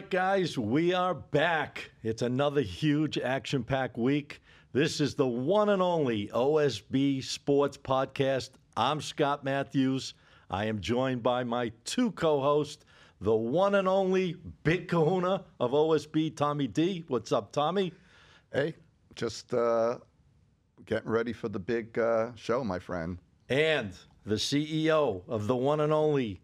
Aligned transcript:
Right, 0.00 0.08
guys, 0.08 0.56
we 0.56 0.94
are 0.94 1.12
back. 1.12 1.90
It's 2.02 2.22
another 2.22 2.62
huge 2.62 3.18
action 3.18 3.62
packed 3.62 3.98
week. 3.98 4.40
This 4.72 4.98
is 4.98 5.14
the 5.14 5.26
one 5.26 5.68
and 5.68 5.82
only 5.82 6.28
OSB 6.28 7.22
Sports 7.22 7.76
Podcast. 7.76 8.52
I'm 8.78 9.02
Scott 9.02 9.44
Matthews. 9.44 10.14
I 10.48 10.64
am 10.64 10.80
joined 10.80 11.22
by 11.22 11.44
my 11.44 11.70
two 11.84 12.12
co 12.12 12.40
hosts, 12.40 12.82
the 13.20 13.34
one 13.34 13.74
and 13.74 13.86
only 13.86 14.36
big 14.64 14.88
kahuna 14.88 15.44
of 15.60 15.72
OSB, 15.72 16.34
Tommy 16.34 16.66
D. 16.66 17.04
What's 17.08 17.30
up, 17.30 17.52
Tommy? 17.52 17.92
Hey, 18.54 18.76
just 19.16 19.52
uh, 19.52 19.98
getting 20.86 21.10
ready 21.10 21.34
for 21.34 21.50
the 21.50 21.60
big 21.60 21.98
uh, 21.98 22.30
show, 22.36 22.64
my 22.64 22.78
friend. 22.78 23.18
And 23.50 23.92
the 24.24 24.36
CEO 24.36 25.20
of 25.28 25.46
the 25.46 25.56
one 25.56 25.80
and 25.80 25.92
only 25.92 26.40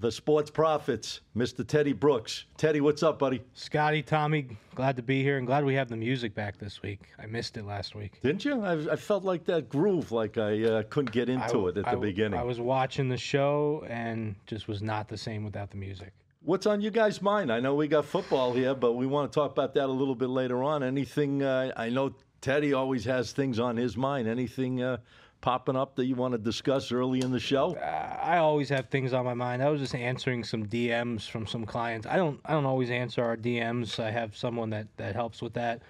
the 0.00 0.10
Sports 0.10 0.50
prophets, 0.50 1.20
Mr. 1.36 1.66
Teddy 1.66 1.92
Brooks. 1.92 2.44
Teddy, 2.56 2.80
what's 2.80 3.02
up, 3.02 3.18
buddy? 3.18 3.42
Scotty, 3.54 4.02
Tommy, 4.02 4.48
glad 4.74 4.96
to 4.96 5.02
be 5.02 5.22
here 5.22 5.38
and 5.38 5.46
glad 5.46 5.64
we 5.64 5.74
have 5.74 5.88
the 5.88 5.96
music 5.96 6.34
back 6.34 6.58
this 6.58 6.82
week. 6.82 7.00
I 7.18 7.26
missed 7.26 7.56
it 7.56 7.64
last 7.64 7.94
week. 7.94 8.20
Didn't 8.20 8.44
you? 8.44 8.62
I, 8.62 8.92
I 8.92 8.96
felt 8.96 9.24
like 9.24 9.44
that 9.46 9.68
groove, 9.68 10.12
like 10.12 10.36
I 10.36 10.62
uh, 10.64 10.82
couldn't 10.90 11.12
get 11.12 11.28
into 11.28 11.66
I, 11.66 11.68
it 11.70 11.78
at 11.78 11.90
the 11.90 11.96
beginning. 11.96 12.38
I 12.38 12.42
was 12.42 12.60
watching 12.60 13.08
the 13.08 13.16
show 13.16 13.84
and 13.88 14.34
just 14.46 14.68
was 14.68 14.82
not 14.82 15.08
the 15.08 15.18
same 15.18 15.44
without 15.44 15.70
the 15.70 15.76
music. 15.76 16.12
What's 16.42 16.66
on 16.66 16.82
you 16.82 16.90
guys' 16.90 17.22
mind? 17.22 17.50
I 17.50 17.60
know 17.60 17.74
we 17.74 17.88
got 17.88 18.04
football 18.04 18.52
here, 18.52 18.74
but 18.74 18.92
we 18.92 19.06
want 19.06 19.32
to 19.32 19.34
talk 19.34 19.52
about 19.52 19.72
that 19.74 19.86
a 19.86 19.92
little 19.92 20.14
bit 20.14 20.28
later 20.28 20.62
on. 20.62 20.82
Anything? 20.82 21.42
Uh, 21.42 21.72
I 21.76 21.88
know 21.88 22.14
Teddy 22.42 22.74
always 22.74 23.06
has 23.06 23.32
things 23.32 23.58
on 23.58 23.78
his 23.78 23.96
mind. 23.96 24.28
Anything 24.28 24.82
uh, 24.82 24.98
popping 25.44 25.76
up 25.76 25.94
that 25.94 26.06
you 26.06 26.14
want 26.14 26.32
to 26.32 26.38
discuss 26.38 26.90
early 26.90 27.20
in 27.20 27.30
the 27.30 27.38
show? 27.38 27.74
Uh, 27.74 28.18
I 28.22 28.38
always 28.38 28.70
have 28.70 28.88
things 28.88 29.12
on 29.12 29.26
my 29.26 29.34
mind. 29.34 29.62
I 29.62 29.68
was 29.68 29.78
just 29.78 29.94
answering 29.94 30.42
some 30.42 30.64
DMs 30.66 31.28
from 31.28 31.46
some 31.46 31.66
clients. 31.66 32.06
I 32.06 32.16
don't 32.16 32.40
I 32.46 32.52
don't 32.52 32.64
always 32.64 32.88
answer 32.88 33.22
our 33.22 33.36
DMs. 33.36 34.02
I 34.02 34.10
have 34.10 34.34
someone 34.34 34.70
that 34.70 34.86
that 34.96 35.14
helps 35.14 35.42
with 35.42 35.52
that. 35.52 35.82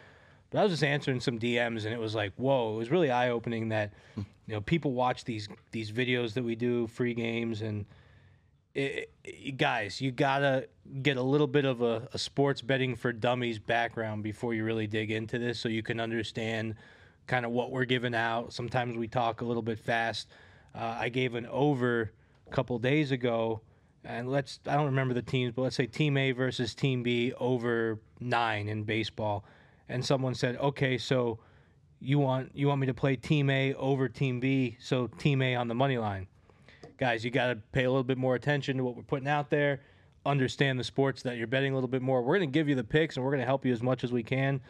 But 0.50 0.58
I 0.58 0.62
was 0.64 0.72
just 0.72 0.82
answering 0.82 1.20
some 1.20 1.38
DMs 1.38 1.84
and 1.84 1.94
it 1.94 2.00
was 2.00 2.16
like, 2.16 2.32
whoa, 2.34 2.74
it 2.74 2.78
was 2.78 2.90
really 2.90 3.12
eye 3.12 3.30
opening 3.30 3.68
that 3.68 3.92
you 4.16 4.24
know, 4.48 4.60
people 4.60 4.92
watch 4.92 5.24
these 5.24 5.48
these 5.70 5.92
videos 5.92 6.34
that 6.34 6.42
we 6.42 6.56
do, 6.56 6.88
free 6.88 7.14
games 7.14 7.62
and 7.62 7.86
it, 8.74 9.12
it, 9.22 9.56
guys, 9.56 10.00
you 10.00 10.10
gotta 10.10 10.66
get 11.00 11.16
a 11.16 11.22
little 11.22 11.46
bit 11.46 11.64
of 11.64 11.80
a, 11.80 12.08
a 12.12 12.18
sports 12.18 12.60
betting 12.60 12.96
for 12.96 13.12
dummies 13.12 13.60
background 13.60 14.24
before 14.24 14.52
you 14.52 14.64
really 14.64 14.88
dig 14.88 15.12
into 15.12 15.38
this, 15.38 15.60
so 15.60 15.68
you 15.68 15.84
can 15.84 16.00
understand 16.00 16.74
kind 17.26 17.44
of 17.44 17.52
what 17.52 17.70
we're 17.70 17.84
giving 17.84 18.14
out. 18.14 18.52
Sometimes 18.52 18.96
we 18.96 19.08
talk 19.08 19.40
a 19.40 19.44
little 19.44 19.62
bit 19.62 19.78
fast. 19.78 20.28
Uh, 20.74 20.96
I 20.98 21.08
gave 21.08 21.34
an 21.34 21.46
over 21.46 22.12
a 22.46 22.50
couple 22.50 22.78
days 22.78 23.10
ago, 23.12 23.60
and 24.04 24.30
let's 24.30 24.60
I 24.66 24.74
don't 24.74 24.86
remember 24.86 25.14
the 25.14 25.22
teams, 25.22 25.52
but 25.54 25.62
let's 25.62 25.76
say 25.76 25.86
Team 25.86 26.16
A 26.16 26.32
versus 26.32 26.74
Team 26.74 27.02
B 27.02 27.32
over 27.38 27.98
nine 28.20 28.68
in 28.68 28.82
baseball, 28.82 29.44
and 29.88 30.04
someone 30.04 30.34
said, 30.34 30.56
okay, 30.56 30.98
so 30.98 31.38
you 32.00 32.18
want 32.18 32.50
you 32.54 32.68
want 32.68 32.80
me 32.80 32.86
to 32.86 32.94
play 32.94 33.16
Team 33.16 33.48
A 33.50 33.74
over 33.74 34.08
Team 34.08 34.40
B, 34.40 34.76
so 34.80 35.06
Team 35.06 35.42
A 35.42 35.54
on 35.54 35.68
the 35.68 35.74
money 35.74 35.98
line. 35.98 36.26
Guys, 36.96 37.24
you 37.24 37.30
got 37.30 37.48
to 37.48 37.56
pay 37.72 37.84
a 37.84 37.90
little 37.90 38.04
bit 38.04 38.18
more 38.18 38.34
attention 38.34 38.76
to 38.76 38.84
what 38.84 38.96
we're 38.96 39.02
putting 39.02 39.28
out 39.28 39.50
there. 39.50 39.80
Understand 40.26 40.78
the 40.78 40.84
sports 40.84 41.22
that 41.22 41.36
you're 41.36 41.46
betting 41.48 41.72
a 41.72 41.74
little 41.74 41.88
bit 41.88 42.02
more. 42.02 42.22
We're 42.22 42.36
going 42.38 42.48
to 42.48 42.52
give 42.52 42.68
you 42.68 42.76
the 42.76 42.84
picks 42.84 43.16
and 43.16 43.24
we're 43.24 43.32
going 43.32 43.40
to 43.40 43.46
help 43.46 43.66
you 43.66 43.72
as 43.72 43.82
much 43.82 44.04
as 44.04 44.12
we 44.12 44.22
can 44.22 44.60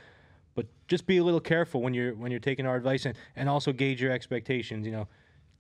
but 0.55 0.67
just 0.89 1.07
be 1.07 1.19
a 1.19 1.25
little 1.25 1.41
careful 1.41 1.83
when 1.83 1.95
you're 1.95 2.15
when 2.15 2.31
you're 2.31 2.41
taking 2.41 2.67
our 2.67 2.77
advice 2.77 3.07
and, 3.07 3.17
and 3.37 3.49
also 3.49 3.73
gauge 3.73 4.01
your 4.01 4.13
expectations 4.13 4.87
you 4.87 4.93
know 4.93 5.07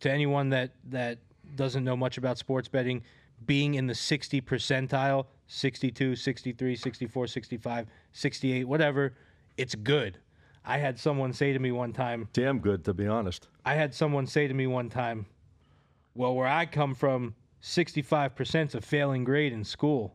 to 0.01 0.11
anyone 0.11 0.51
that 0.51 0.73
that 0.85 1.19
doesn't 1.57 1.85
know 1.85 1.97
much 1.97 2.19
about 2.19 2.39
sports 2.39 2.69
betting 2.69 3.03
being 3.47 3.75
in 3.75 3.87
the 3.87 3.95
60 3.95 4.41
percentile 4.43 5.27
62 5.47 6.17
63 6.17 6.77
64 6.77 7.27
65 7.27 7.87
68 8.13 8.65
whatever 8.67 9.15
it's 9.57 9.75
good 9.75 10.19
i 10.65 10.79
had 10.79 10.99
someone 10.99 11.33
say 11.33 11.53
to 11.53 11.59
me 11.59 11.73
one 11.73 11.93
time 11.93 12.29
damn 12.33 12.59
good 12.59 12.85
to 12.85 12.95
be 12.95 13.07
honest 13.07 13.49
i 13.65 13.75
had 13.75 13.95
someone 13.95 14.27
say 14.27 14.49
to 14.49 14.55
me 14.55 14.67
one 14.67 14.89
time 14.89 15.27
well 16.15 16.35
where 16.35 16.49
i 16.49 16.65
come 16.65 16.95
from 16.95 17.35
65% 17.63 18.67
is 18.67 18.75
a 18.75 18.81
failing 18.81 19.25
grade 19.25 19.53
in 19.53 19.65
school 19.65 20.15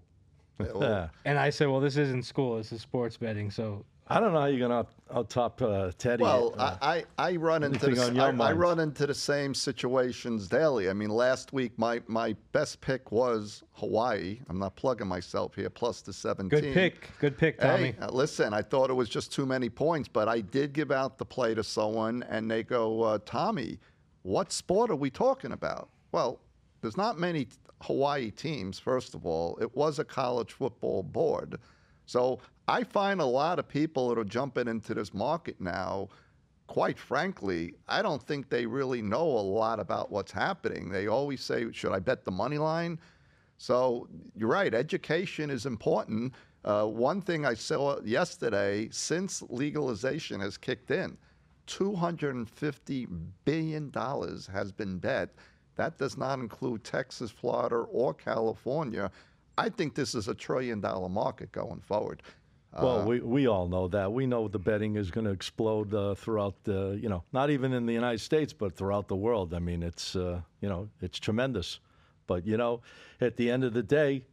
and 1.25 1.39
I 1.39 1.49
said, 1.49 1.69
"Well, 1.69 1.79
this 1.79 1.95
isn't 1.97 2.25
school. 2.25 2.57
This 2.57 2.71
is 2.71 2.81
sports 2.81 3.17
betting. 3.17 3.49
So 3.49 3.85
I 4.11 4.19
don't 4.19 4.33
know 4.33 4.39
how 4.39 4.45
you're 4.47 4.67
going 4.67 4.85
to 4.85 4.89
out, 5.15 5.29
top 5.29 5.61
uh, 5.61 5.91
Teddy. 5.97 6.23
Well, 6.23 6.55
uh, 6.57 6.77
I, 6.81 7.05
I 7.19 7.35
run 7.35 7.63
into 7.63 7.87
the, 7.87 8.19
I, 8.19 8.49
I, 8.49 8.51
run 8.53 8.79
into 8.79 9.05
the 9.05 9.13
same 9.13 9.53
situations 9.53 10.47
daily. 10.47 10.89
I 10.89 10.93
mean, 10.93 11.09
last 11.09 11.53
week 11.53 11.77
my 11.77 12.01
my 12.07 12.35
best 12.51 12.81
pick 12.81 13.11
was 13.11 13.63
Hawaii. 13.73 14.39
I'm 14.49 14.57
not 14.57 14.75
plugging 14.75 15.07
myself 15.07 15.53
here. 15.55 15.69
Plus 15.69 16.01
the 16.01 16.13
17. 16.13 16.49
Good 16.49 16.73
pick. 16.73 17.09
Good 17.19 17.37
pick, 17.37 17.59
Tommy. 17.59 17.91
Hey, 17.91 17.95
uh, 18.01 18.11
listen, 18.11 18.53
I 18.53 18.63
thought 18.63 18.89
it 18.89 18.93
was 18.93 19.09
just 19.09 19.31
too 19.31 19.45
many 19.45 19.69
points, 19.69 20.07
but 20.07 20.27
I 20.27 20.41
did 20.41 20.73
give 20.73 20.91
out 20.91 21.19
the 21.19 21.25
play 21.25 21.53
to 21.53 21.63
someone, 21.63 22.23
and 22.29 22.49
they 22.49 22.63
go, 22.63 23.03
uh, 23.03 23.19
Tommy, 23.25 23.77
what 24.23 24.51
sport 24.51 24.89
are 24.89 24.95
we 24.95 25.11
talking 25.11 25.51
about? 25.51 25.89
Well, 26.11 26.39
there's 26.81 26.97
not 26.97 27.19
many 27.19 27.47
Hawaii 27.81 28.31
teams. 28.31 28.79
First 28.79 29.13
of 29.13 29.25
all, 29.25 29.57
it 29.61 29.75
was 29.75 29.99
a 29.99 30.03
college 30.03 30.53
football 30.53 31.03
board. 31.03 31.59
So 32.09 32.39
I 32.67 32.83
find 32.83 33.21
a 33.21 33.25
lot 33.25 33.59
of 33.59 33.67
people 33.67 34.09
that 34.09 34.17
are 34.17 34.23
jumping 34.23 34.67
into 34.67 34.95
this 34.95 35.13
market 35.13 35.61
now, 35.61 36.09
quite 36.65 36.97
frankly, 36.97 37.75
I 37.87 38.01
don't 38.01 38.23
think 38.23 38.49
they 38.49 38.65
really 38.65 39.03
know 39.03 39.21
a 39.21 39.45
lot 39.59 39.79
about 39.79 40.11
what's 40.11 40.31
happening. 40.31 40.89
They 40.89 41.05
always 41.05 41.39
say, 41.41 41.71
should 41.71 41.91
I 41.91 41.99
bet 41.99 42.25
the 42.25 42.31
money 42.31 42.57
line? 42.57 42.99
So 43.59 44.07
you're 44.35 44.49
right, 44.49 44.73
education 44.73 45.51
is 45.51 45.67
important. 45.67 46.33
Uh, 46.65 46.85
one 46.85 47.21
thing 47.21 47.45
I 47.45 47.53
saw 47.53 48.01
yesterday, 48.01 48.89
since 48.91 49.43
legalization 49.43 50.39
has 50.39 50.57
kicked 50.57 50.89
in, 50.89 51.15
$250 51.67 53.07
billion 53.45 53.93
has 54.51 54.71
been 54.71 54.97
bet. 54.97 55.29
That 55.75 55.99
does 55.99 56.17
not 56.17 56.39
include 56.39 56.83
Texas, 56.83 57.29
Florida, 57.29 57.75
or 57.75 58.15
California. 58.15 59.11
I 59.59 59.69
think 59.69 59.93
this 59.93 60.15
is 60.15 60.29
a 60.29 60.33
trillion 60.33 60.79
dollar 60.79 61.09
market 61.09 61.51
going 61.51 61.81
forward. 61.81 62.23
Well, 62.73 63.01
uh, 63.01 63.05
we, 63.05 63.19
we 63.19 63.47
all 63.47 63.67
know 63.67 63.87
that. 63.89 64.11
We 64.13 64.25
know 64.25 64.47
the 64.47 64.59
betting 64.59 64.95
is 64.95 65.11
going 65.11 65.25
to 65.25 65.31
explode 65.31 65.93
uh, 65.93 66.15
throughout 66.15 66.55
the, 66.63 66.97
you 67.01 67.09
know, 67.09 67.23
not 67.33 67.49
even 67.49 67.73
in 67.73 67.85
the 67.85 67.93
United 67.93 68.19
States, 68.19 68.53
but 68.53 68.75
throughout 68.75 69.07
the 69.07 69.15
world. 69.15 69.53
I 69.53 69.59
mean, 69.59 69.83
it's, 69.83 70.15
uh, 70.15 70.41
you 70.61 70.69
know, 70.69 70.87
it's 71.01 71.19
tremendous. 71.19 71.79
But, 72.27 72.45
you 72.45 72.57
know, 72.57 72.81
at 73.19 73.35
the 73.37 73.49
end 73.49 73.63
of 73.63 73.73
the 73.73 73.83
day, 73.83 74.23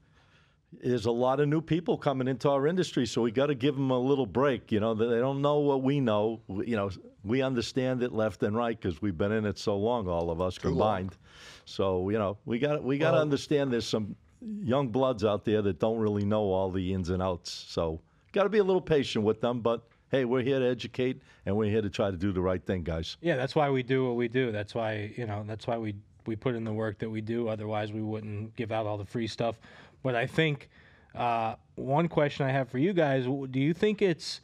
there's 0.82 1.06
a 1.06 1.10
lot 1.10 1.40
of 1.40 1.48
new 1.48 1.62
people 1.62 1.96
coming 1.96 2.28
into 2.28 2.50
our 2.50 2.66
industry, 2.66 3.06
so 3.06 3.22
we 3.22 3.30
got 3.30 3.46
to 3.46 3.54
give 3.54 3.74
them 3.74 3.90
a 3.90 3.98
little 3.98 4.26
break. 4.26 4.70
You 4.70 4.80
know, 4.80 4.94
they 4.94 5.18
don't 5.18 5.40
know 5.40 5.60
what 5.60 5.82
we 5.82 6.00
know. 6.00 6.40
You 6.48 6.76
know, 6.76 6.90
we 7.24 7.40
understand 7.40 8.02
it 8.02 8.12
left 8.12 8.42
and 8.42 8.54
right 8.54 8.78
because 8.78 9.00
we've 9.00 9.16
been 9.16 9.32
in 9.32 9.46
it 9.46 9.58
so 9.58 9.76
long, 9.76 10.08
all 10.08 10.30
of 10.30 10.40
us 10.40 10.56
Too 10.56 10.68
combined. 10.68 11.12
Long. 11.12 11.18
So 11.64 12.10
you 12.10 12.18
know, 12.18 12.36
we 12.44 12.58
got 12.58 12.82
we 12.82 12.98
got 12.98 13.12
to 13.12 13.14
well, 13.14 13.22
understand 13.22 13.72
there's 13.72 13.86
some 13.86 14.16
young 14.40 14.88
bloods 14.88 15.24
out 15.24 15.44
there 15.44 15.62
that 15.62 15.78
don't 15.78 15.98
really 15.98 16.24
know 16.24 16.42
all 16.44 16.70
the 16.70 16.92
ins 16.92 17.10
and 17.10 17.22
outs. 17.22 17.64
So 17.68 18.00
got 18.32 18.44
to 18.44 18.48
be 18.48 18.58
a 18.58 18.64
little 18.64 18.80
patient 18.80 19.24
with 19.24 19.40
them, 19.40 19.60
but 19.60 19.86
hey, 20.10 20.24
we're 20.24 20.42
here 20.42 20.58
to 20.58 20.66
educate 20.66 21.20
and 21.44 21.56
we're 21.56 21.70
here 21.70 21.82
to 21.82 21.90
try 21.90 22.10
to 22.10 22.16
do 22.16 22.32
the 22.32 22.40
right 22.40 22.64
thing, 22.64 22.82
guys. 22.82 23.16
Yeah, 23.20 23.36
that's 23.36 23.54
why 23.54 23.70
we 23.70 23.82
do 23.82 24.06
what 24.06 24.16
we 24.16 24.28
do. 24.28 24.52
That's 24.52 24.74
why 24.74 25.12
you 25.16 25.26
know 25.26 25.44
that's 25.46 25.66
why 25.66 25.78
we 25.78 25.94
we 26.26 26.36
put 26.36 26.54
in 26.54 26.64
the 26.64 26.72
work 26.72 26.98
that 26.98 27.10
we 27.10 27.20
do. 27.20 27.48
Otherwise, 27.48 27.92
we 27.92 28.02
wouldn't 28.02 28.54
give 28.56 28.72
out 28.72 28.86
all 28.86 28.98
the 28.98 29.04
free 29.04 29.26
stuff. 29.26 29.58
But 30.02 30.14
I 30.14 30.26
think 30.26 30.68
uh, 31.14 31.54
one 31.76 32.08
question 32.08 32.46
I 32.46 32.50
have 32.50 32.68
for 32.68 32.78
you 32.78 32.92
guys: 32.92 33.24
Do 33.24 33.60
you 33.60 33.72
think 33.72 34.02
it's 34.02 34.40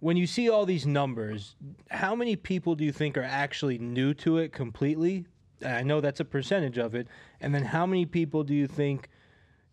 when 0.00 0.16
you 0.16 0.26
see 0.26 0.48
all 0.48 0.66
these 0.66 0.86
numbers, 0.86 1.54
how 1.90 2.14
many 2.14 2.34
people 2.34 2.74
do 2.74 2.84
you 2.84 2.92
think 2.92 3.16
are 3.16 3.22
actually 3.22 3.78
new 3.78 4.12
to 4.14 4.38
it 4.38 4.52
completely? 4.52 5.26
I 5.64 5.84
know 5.84 6.00
that's 6.00 6.18
a 6.18 6.24
percentage 6.24 6.76
of 6.76 6.96
it. 6.96 7.06
And 7.40 7.54
then 7.54 7.64
how 7.64 7.86
many 7.86 8.04
people 8.04 8.42
do 8.42 8.52
you 8.52 8.66
think 8.66 9.08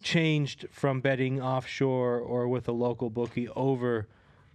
changed 0.01 0.68
from 0.72 1.01
betting 1.01 1.42
offshore 1.42 2.19
or 2.19 2.48
with 2.48 2.68
a 2.68 2.72
local 2.72 3.10
bookie 3.10 3.48
over 3.50 4.07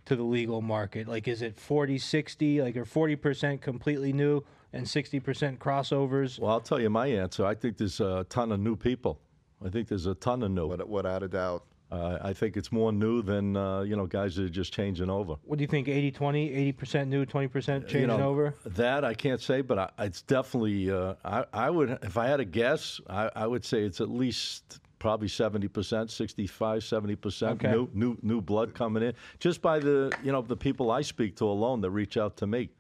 to 0.07 0.17
the 0.17 0.23
legal 0.23 0.61
market? 0.61 1.09
Like, 1.09 1.29
is 1.29 1.43
it 1.43 1.59
40 1.59 1.99
60, 1.99 2.63
like, 2.63 2.77
or 2.77 2.85
40% 2.85 3.61
completely 3.61 4.13
new 4.13 4.45
and 4.73 4.87
60% 4.87 5.59
crossovers? 5.59 6.39
Well, 6.39 6.51
I'll 6.51 6.61
tell 6.61 6.81
you 6.81 6.91
my 6.91 7.07
answer. 7.07 7.45
I 7.45 7.55
think 7.55 7.77
there's 7.77 8.01
a 8.01 8.27
ton 8.29 8.53
of 8.53 8.61
new 8.61 8.77
people. 8.77 9.21
I 9.65 9.71
think 9.71 9.89
there's 9.89 10.07
a 10.07 10.15
ton 10.15 10.43
of 10.43 10.51
new. 10.51 10.67
What, 10.67 10.87
without 10.89 11.23
a 11.23 11.29
doubt. 11.29 11.65
Uh, 11.91 12.19
I 12.23 12.33
think 12.33 12.57
it's 12.57 12.73
more 12.73 12.93
new 12.93 13.23
than 13.23 13.57
uh, 13.57 13.83
you 13.83 13.95
know 13.95 14.07
guys 14.07 14.35
that 14.35 14.45
are 14.45 14.49
just 14.49 14.73
changing 14.73 15.11
over. 15.11 15.37
What 15.45 15.59
do 15.59 15.63
you 15.63 15.69
think? 15.69 15.87
80 15.87 16.11
20, 16.11 16.73
80% 16.73 17.09
new, 17.09 17.25
20% 17.25 17.83
changing 17.83 18.01
you 18.01 18.07
know, 18.09 18.19
over? 18.19 18.55
That 18.67 19.05
I 19.05 19.15
can't 19.15 19.41
say, 19.41 19.61
but 19.61 19.79
I, 19.79 19.91
it's 20.01 20.23
definitely. 20.23 20.91
Uh, 20.91 21.15
I, 21.25 21.45
I 21.53 21.71
would, 21.71 21.99
if 22.03 22.17
I 22.17 22.27
had 22.27 22.41
a 22.41 22.45
guess, 22.45 23.01
I, 23.09 23.31
I 23.37 23.47
would 23.47 23.65
say 23.65 23.85
it's 23.85 24.01
at 24.01 24.09
least 24.09 24.81
probably 25.05 25.29
70%, 25.29 26.11
65, 26.11 26.81
70% 26.81 27.43
okay. 27.43 27.71
new, 27.71 27.91
new, 27.93 28.17
new 28.23 28.41
blood 28.41 28.73
coming 28.73 29.03
in 29.03 29.13
just 29.39 29.61
by 29.61 29.79
the, 29.79 30.11
you 30.23 30.33
know, 30.33 30.41
the 30.41 30.57
people 30.57 30.91
I 30.91 31.03
speak 31.03 31.37
to 31.37 31.45
alone 31.45 31.83
that 31.83 31.91
reach 31.91 32.17
out 32.17 32.39
to 32.39 32.47
me. 32.47 32.71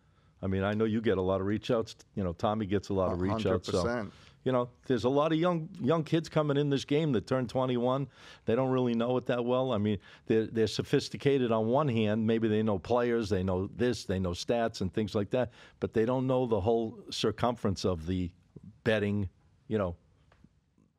I 0.40 0.46
mean, 0.46 0.64
I 0.64 0.72
know 0.72 0.86
you 0.86 1.02
get 1.02 1.18
a 1.18 1.20
lot 1.20 1.42
of 1.42 1.46
reach 1.46 1.70
outs. 1.70 1.94
You 2.14 2.24
know, 2.24 2.32
Tommy 2.32 2.64
gets 2.64 2.88
a 2.88 2.94
lot 2.94 3.12
of 3.12 3.20
reach 3.20 3.44
outs. 3.44 3.70
So, 3.70 4.08
You 4.44 4.52
know, 4.52 4.70
there's 4.86 5.04
a 5.04 5.08
lot 5.10 5.32
of 5.32 5.38
young 5.38 5.68
young 5.82 6.02
kids 6.02 6.30
coming 6.30 6.56
in 6.56 6.70
this 6.70 6.86
game 6.86 7.12
that 7.12 7.26
turn 7.26 7.46
21. 7.46 8.08
They 8.46 8.54
don't 8.54 8.70
really 8.70 8.94
know 8.94 9.18
it 9.18 9.26
that 9.26 9.44
well. 9.44 9.72
I 9.72 9.76
mean, 9.76 9.98
they're 10.26 10.46
they're 10.46 10.66
sophisticated 10.66 11.52
on 11.52 11.66
one 11.66 11.88
hand. 11.88 12.26
Maybe 12.26 12.48
they 12.48 12.62
know 12.62 12.78
players, 12.78 13.28
they 13.28 13.42
know 13.42 13.68
this, 13.76 14.06
they 14.06 14.18
know 14.18 14.30
stats 14.30 14.80
and 14.80 14.90
things 14.90 15.14
like 15.14 15.28
that, 15.32 15.50
but 15.78 15.92
they 15.92 16.06
don't 16.06 16.26
know 16.26 16.46
the 16.46 16.60
whole 16.60 16.98
circumference 17.10 17.84
of 17.84 18.06
the 18.06 18.30
betting. 18.82 19.28
You 19.68 19.76
know, 19.76 19.96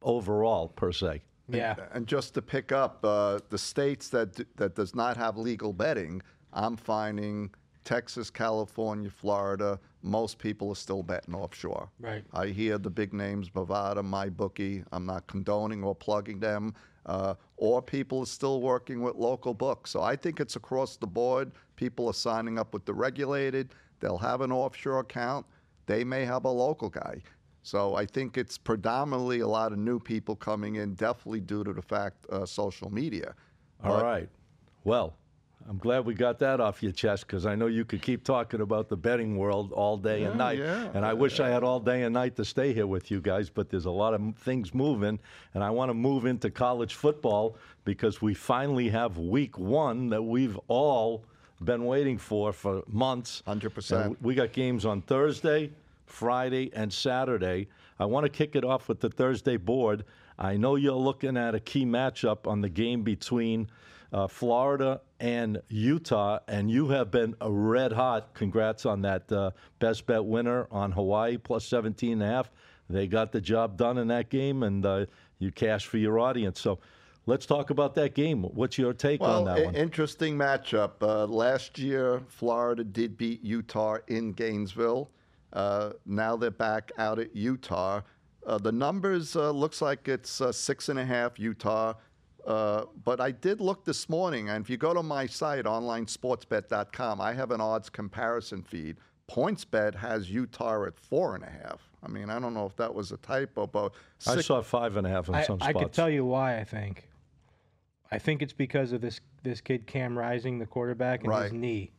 overall 0.01 0.69
per 0.69 0.91
se. 0.91 1.21
Yeah. 1.47 1.75
And 1.93 2.07
just 2.07 2.33
to 2.33 2.41
pick 2.41 2.71
up 2.71 3.03
uh, 3.03 3.39
the 3.49 3.57
states 3.57 4.09
that 4.09 4.35
d- 4.35 4.45
that 4.55 4.75
does 4.75 4.95
not 4.95 5.15
have 5.17 5.37
legal 5.37 5.73
betting, 5.73 6.21
I'm 6.53 6.75
finding 6.75 7.51
Texas, 7.83 8.31
California, 8.31 9.09
Florida. 9.09 9.79
Most 10.01 10.39
people 10.39 10.69
are 10.71 10.75
still 10.75 11.03
betting 11.03 11.35
offshore. 11.35 11.89
Right. 11.99 12.23
I 12.33 12.47
hear 12.47 12.79
the 12.79 12.89
big 12.89 13.13
names, 13.13 13.49
Bovada, 13.49 13.97
MyBookie. 14.03 14.83
I'm 14.91 15.05
not 15.05 15.27
condoning 15.27 15.83
or 15.83 15.93
plugging 15.95 16.39
them. 16.39 16.73
Uh, 17.05 17.35
or 17.57 17.83
people 17.83 18.21
are 18.21 18.25
still 18.25 18.61
working 18.61 19.01
with 19.01 19.15
local 19.15 19.53
books. 19.53 19.91
So 19.91 20.01
I 20.01 20.15
think 20.15 20.39
it's 20.39 20.55
across 20.55 20.97
the 20.97 21.05
board. 21.05 21.51
People 21.75 22.07
are 22.07 22.13
signing 22.13 22.57
up 22.57 22.73
with 22.73 22.85
the 22.85 22.93
regulated. 22.93 23.75
They'll 23.99 24.17
have 24.17 24.41
an 24.41 24.51
offshore 24.51 25.01
account. 25.01 25.45
They 25.85 26.03
may 26.03 26.25
have 26.25 26.45
a 26.45 26.49
local 26.49 26.89
guy. 26.89 27.21
So 27.65 27.95
I 27.95 28.05
think 28.05 28.37
it's 28.37 28.59
predominantly 28.59 29.39
a 29.39 29.47
lot 29.47 29.71
of 29.71 29.79
new 29.79 29.99
people 29.99 30.35
coming 30.35 30.75
in, 30.75 30.93
definitely 30.93 31.39
due 31.39 31.63
to 31.63 31.73
the 31.73 31.81
fact 31.81 32.23
uh, 32.29 32.45
social 32.45 32.91
media. 32.93 33.33
All 33.83 33.99
right. 34.03 34.29
Well, 34.83 35.15
I'm 35.67 35.79
glad 35.79 36.05
we 36.05 36.13
got 36.13 36.37
that 36.39 36.59
off 36.59 36.83
your 36.83 36.91
chest 36.91 37.25
because 37.25 37.47
I 37.47 37.55
know 37.55 37.65
you 37.65 37.83
could 37.83 38.03
keep 38.03 38.23
talking 38.23 38.61
about 38.61 38.87
the 38.87 38.95
betting 38.95 39.35
world 39.35 39.71
all 39.71 39.97
day 39.97 40.25
and 40.25 40.33
Yeah, 40.35 40.37
night. 40.37 40.59
yeah. 40.59 40.91
And 40.93 41.03
I 41.03 41.13
wish 41.13 41.39
I 41.39 41.49
had 41.49 41.63
all 41.63 41.79
day 41.79 42.03
and 42.03 42.13
night 42.13 42.35
to 42.35 42.45
stay 42.45 42.71
here 42.71 42.85
with 42.85 43.09
you 43.09 43.19
guys, 43.19 43.49
but 43.49 43.71
there's 43.71 43.85
a 43.85 43.91
lot 43.91 44.13
of 44.13 44.35
things 44.37 44.75
moving. 44.75 45.17
And 45.55 45.63
I 45.63 45.71
want 45.71 45.89
to 45.89 45.95
move 45.95 46.27
into 46.27 46.51
college 46.51 46.93
football 46.93 47.57
because 47.83 48.21
we 48.21 48.35
finally 48.35 48.89
have 48.89 49.17
week 49.17 49.57
one 49.57 50.09
that 50.09 50.21
we've 50.21 50.59
all 50.67 51.25
been 51.63 51.85
waiting 51.85 52.19
for 52.19 52.53
for 52.53 52.83
months. 52.87 53.41
100%. 53.47 54.05
And 54.05 54.17
We 54.21 54.35
got 54.35 54.51
games 54.51 54.85
on 54.85 55.01
Thursday, 55.01 55.71
Friday, 56.05 56.71
and 56.73 56.91
Saturday. 56.91 57.67
I 57.99 58.05
want 58.05 58.25
to 58.25 58.29
kick 58.29 58.55
it 58.55 58.63
off 58.63 58.87
with 58.89 58.99
the 58.99 59.09
Thursday 59.09 59.57
board. 59.57 60.05
I 60.37 60.57
know 60.57 60.75
you're 60.75 60.93
looking 60.93 61.37
at 61.37 61.55
a 61.55 61.59
key 61.59 61.85
matchup 61.85 62.47
on 62.47 62.61
the 62.61 62.69
game 62.69 63.03
between 63.03 63.69
uh, 64.11 64.27
Florida 64.27 65.01
and 65.19 65.61
Utah, 65.69 66.39
and 66.47 66.69
you 66.69 66.89
have 66.89 67.09
been 67.11 67.35
a 67.41 67.51
red 67.51 67.91
hot. 67.93 68.33
Congrats 68.33 68.85
on 68.85 69.01
that 69.01 69.31
uh, 69.31 69.51
best 69.79 70.05
bet 70.05 70.23
winner 70.23 70.67
on 70.71 70.91
Hawaii 70.91 71.37
plus 71.37 71.65
17 71.65 72.13
and 72.13 72.23
a 72.23 72.25
half. 72.27 72.51
They 72.89 73.07
got 73.07 73.31
the 73.31 73.41
job 73.41 73.77
done 73.77 73.97
in 73.97 74.07
that 74.09 74.29
game, 74.29 74.63
and 74.63 74.85
uh, 74.85 75.05
you 75.39 75.51
cash 75.51 75.85
for 75.87 75.97
your 75.97 76.19
audience. 76.19 76.61
So 76.61 76.79
let's 77.25 77.45
talk 77.45 77.69
about 77.71 77.95
that 77.95 78.13
game. 78.13 78.43
What's 78.43 78.77
your 78.77 78.93
take 78.93 79.21
Well, 79.21 79.39
on 79.39 79.45
that 79.45 79.57
i- 79.57 79.65
one? 79.65 79.75
interesting 79.75 80.37
matchup. 80.37 80.91
Uh, 81.01 81.25
last 81.25 81.79
year, 81.79 82.21
Florida 82.27 82.83
did 82.83 83.17
beat 83.17 83.41
Utah 83.43 83.97
in 84.07 84.33
Gainesville. 84.33 85.09
Uh, 85.55 85.93
now 86.05 86.35
they're 86.35 86.51
back 86.51 86.91
out 86.97 87.17
at 87.17 87.35
Utah. 87.35 88.01
Uh, 88.45 88.57
the 88.57 88.71
numbers 88.71 89.35
uh, 89.35 89.49
looks 89.49 89.81
like 89.81 90.07
it's 90.07 90.41
uh, 90.41 90.51
six 90.51 90.89
and 90.89 90.99
a 90.99 91.05
half 91.05 91.39
Utah. 91.39 91.93
Uh, 92.45 92.85
but 93.03 93.19
I 93.19 93.31
did 93.31 93.59
look 93.59 93.85
this 93.85 94.07
morning, 94.07 94.49
and 94.49 94.63
if 94.63 94.69
you 94.69 94.77
go 94.77 94.93
to 94.93 95.01
my 95.01 95.25
site, 95.25 95.65
onlinesportsbet.com, 95.65 97.19
I 97.19 97.33
have 97.33 97.49
an 97.49 97.59
odds 97.59 97.89
comparison 97.89 98.61
feed. 98.61 98.97
PointsBet 99.31 99.95
has 99.95 100.29
Utah 100.29 100.85
at 100.85 100.99
four 100.99 101.33
and 101.33 101.43
a 101.43 101.49
half. 101.49 101.89
I 102.03 102.07
mean, 102.07 102.29
I 102.29 102.37
don't 102.39 102.53
know 102.53 102.67
if 102.67 102.75
that 102.75 102.93
was 102.93 103.11
a 103.11 103.17
typo, 103.17 103.65
but 103.65 103.93
I 104.27 104.41
saw 104.41 104.61
five 104.61 104.97
and 104.97 105.07
a 105.07 105.09
half 105.09 105.27
in 105.27 105.33
I, 105.33 105.41
some 105.41 105.57
I 105.61 105.71
spots. 105.71 105.85
could 105.85 105.93
tell 105.93 106.09
you 106.09 106.23
why. 106.23 106.59
I 106.59 106.63
think. 106.63 107.09
I 108.11 108.19
think 108.19 108.43
it's 108.43 108.53
because 108.53 108.91
of 108.91 109.01
this 109.01 109.19
this 109.41 109.61
kid 109.61 109.87
Cam 109.87 110.15
Rising, 110.15 110.59
the 110.59 110.67
quarterback, 110.67 111.23
and 111.23 111.33
his 111.33 111.53
knee. 111.53 111.91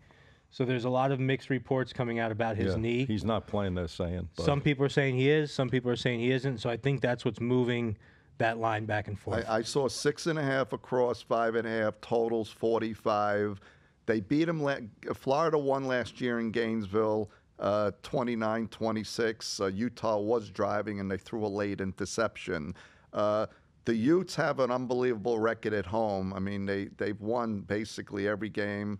So 0.57 0.65
there's 0.65 0.87
a 0.87 0.91
lot 0.91 1.13
of 1.13 1.21
mixed 1.21 1.51
reports 1.51 1.93
coming 1.93 2.19
out 2.19 2.33
about 2.33 2.57
his 2.57 2.73
Yeah, 2.73 2.81
knee. 2.81 3.05
He's 3.05 3.27
not 3.27 3.47
playing. 3.47 3.75
They're 3.75 3.89
saying. 3.89 4.31
But. 4.37 4.47
Some 4.47 4.63
people 4.63 4.87
are 4.87 4.89
saying 4.89 5.17
he 5.17 5.29
is. 5.29 5.53
Some 5.53 5.69
people 5.69 5.91
are 5.91 5.97
saying 5.97 6.21
he 6.21 6.31
isn't. 6.31 6.63
So 6.63 6.71
I 6.71 6.79
think 6.79 7.03
that's 7.03 7.27
what's 7.27 7.43
moving 7.43 7.95
that 8.39 8.57
line 8.57 8.87
back 8.87 9.07
and 9.07 9.19
forth. 9.19 9.45
I, 9.47 9.57
I 9.57 9.63
saw 9.63 9.87
six 9.87 10.27
and 10.27 10.39
a 10.39 10.43
half 10.43 10.73
across, 10.73 11.21
five 11.21 11.57
and 11.57 11.69
a 11.69 11.71
half 11.71 12.01
totals, 12.01 12.49
45. 12.49 13.61
They 14.07 14.21
beat 14.21 14.49
him. 14.49 14.63
La- 14.63 14.79
Florida 15.13 15.59
won 15.59 15.89
last 15.89 16.23
year 16.23 16.41
in 16.41 16.51
Gainesville, 16.53 17.31
uh, 17.59 17.91
29 18.03 18.69
26. 18.69 19.61
Uh, 19.61 19.67
Utah 19.67 20.17
was 20.17 20.49
driving 20.49 21.01
and 21.01 21.11
they 21.11 21.19
threw 21.19 21.45
a 21.45 21.49
late 21.49 21.83
interception. 21.83 22.75
Uh, 23.13 23.45
the 23.85 23.95
Utes 23.95 24.35
have 24.37 24.61
an 24.61 24.71
unbelievable 24.71 25.39
record 25.39 25.75
at 25.75 25.85
home. 25.85 26.33
I 26.33 26.39
mean, 26.39 26.65
they, 26.65 26.87
they've 26.97 27.21
won 27.21 27.61
basically 27.61 28.27
every 28.27 28.49
game 28.49 28.99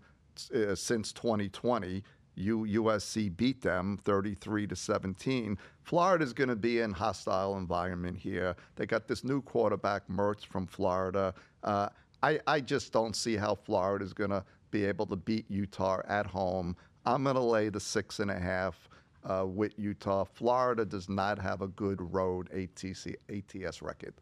uh, 0.53 0.75
since 0.75 1.11
2020. 1.13 2.03
U- 2.35 2.67
USC 2.83 3.35
beat 3.35 3.61
them 3.61 3.97
33 4.03 4.67
to 4.67 4.75
17. 4.75 5.57
Florida's 5.81 6.33
going 6.33 6.49
to 6.49 6.55
be 6.55 6.81
in 6.81 6.91
hostile 6.91 7.57
environment 7.57 8.17
here. 8.17 8.55
They 8.75 8.85
got 8.85 9.07
this 9.07 9.23
new 9.23 9.41
quarterback, 9.41 10.07
Mertz 10.07 10.45
from 10.45 10.67
Florida. 10.67 11.33
Uh, 11.63 11.89
I, 12.21 12.39
I 12.45 12.61
just 12.61 12.93
don't 12.93 13.15
see 13.15 13.35
how 13.35 13.55
Florida's 13.55 14.13
going 14.13 14.29
to 14.29 14.43
be 14.69 14.85
able 14.85 15.05
to 15.07 15.15
beat 15.15 15.49
Utah 15.49 16.01
at 16.07 16.27
home. 16.27 16.75
I'm 17.05 17.23
going 17.23 17.35
to 17.35 17.41
lay 17.41 17.69
the 17.69 17.79
six 17.79 18.19
and 18.19 18.29
a 18.29 18.39
half 18.39 18.87
uh, 19.23 19.45
with 19.45 19.73
Utah. 19.77 20.25
Florida 20.25 20.85
does 20.85 21.09
not 21.09 21.39
have 21.39 21.61
a 21.61 21.67
good 21.69 22.13
road 22.13 22.49
ATC, 22.51 23.15
ATS 23.29 23.81
record. 23.81 24.13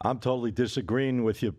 I'm 0.00 0.18
totally 0.18 0.52
disagreeing 0.52 1.24
with 1.24 1.42
you. 1.42 1.54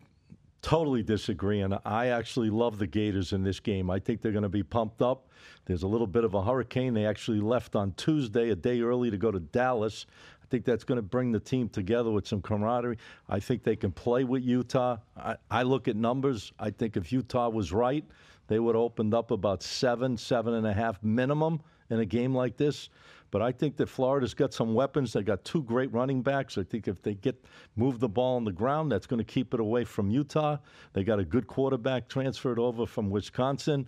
Totally 0.61 1.03
disagree, 1.03 1.61
and 1.61 1.79
I 1.85 2.07
actually 2.07 2.50
love 2.50 2.79
the 2.79 2.88
Gators 2.88 3.31
in 3.31 3.44
this 3.44 3.61
game. 3.61 3.89
I 3.89 4.00
think 4.00 4.21
they're 4.21 4.33
going 4.33 4.44
to 4.44 4.50
be 4.50 4.63
pumped 4.63 5.01
up. 5.01 5.29
There's 5.65 5.83
a 5.83 5.88
little 5.88 6.07
bit 6.07 6.25
of 6.25 6.33
a 6.33 6.44
hurricane. 6.44 6.94
They 6.94 7.06
actually 7.06 7.39
left 7.39 7.77
on 7.77 7.94
Tuesday, 7.94 8.50
a 8.50 8.56
day 8.56 8.81
early, 8.81 9.09
to 9.09 9.17
go 9.17 9.31
to 9.31 9.39
Dallas. 9.39 10.06
I 10.44 10.45
think 10.50 10.65
that's 10.65 10.83
going 10.83 10.97
to 10.97 11.01
bring 11.01 11.31
the 11.31 11.39
team 11.39 11.69
together 11.69 12.11
with 12.11 12.27
some 12.27 12.41
camaraderie. 12.41 12.97
I 13.29 13.39
think 13.39 13.63
they 13.63 13.77
can 13.77 13.91
play 13.91 14.25
with 14.25 14.44
Utah. 14.44 14.97
I, 15.15 15.38
I 15.50 15.63
look 15.63 15.88
at 15.88 15.95
numbers. 15.95 16.51
I 16.59 16.71
think 16.71 16.97
if 16.97 17.11
Utah 17.11 17.49
was 17.49 17.71
right, 17.71 18.04
they 18.47 18.59
would 18.59 18.75
have 18.75 18.81
opened 18.81 19.13
up 19.13 19.31
about 19.31 19.63
seven, 19.63 20.18
seven 20.18 20.56
and 20.56 20.68
a 20.68 20.73
half 20.73 21.01
minimum 21.04 21.61
in 21.89 21.99
a 21.99 22.06
game 22.06 22.35
like 22.35 22.57
this. 22.57 22.89
But 23.31 23.42
I 23.42 23.52
think 23.52 23.78
that 23.78 23.88
Florida's 23.88 24.33
got 24.33 24.54
some 24.54 24.74
weapons. 24.74 25.14
They 25.14 25.21
got 25.21 25.44
two 25.44 25.64
great 25.64 25.92
running 25.94 26.21
backs. 26.21 26.57
I 26.57 26.64
think 26.64 26.88
if 26.88 27.02
they 27.02 27.14
get 27.14 27.45
move 27.76 28.00
the 28.00 28.09
ball 28.09 28.38
on 28.38 28.44
the 28.44 28.52
ground, 28.52 28.92
that's 28.92 29.06
going 29.06 29.19
to 29.19 29.24
keep 29.24 29.54
it 29.54 29.59
away 29.59 29.83
from 29.83 30.09
Utah. 30.09 30.57
They 30.94 31.04
got 31.04 31.19
a 31.19 31.26
good 31.26 31.48
quarterback 31.48 32.07
transferred 32.07 32.59
over 32.59 32.86
from 32.86 33.09
Wisconsin. 33.09 33.88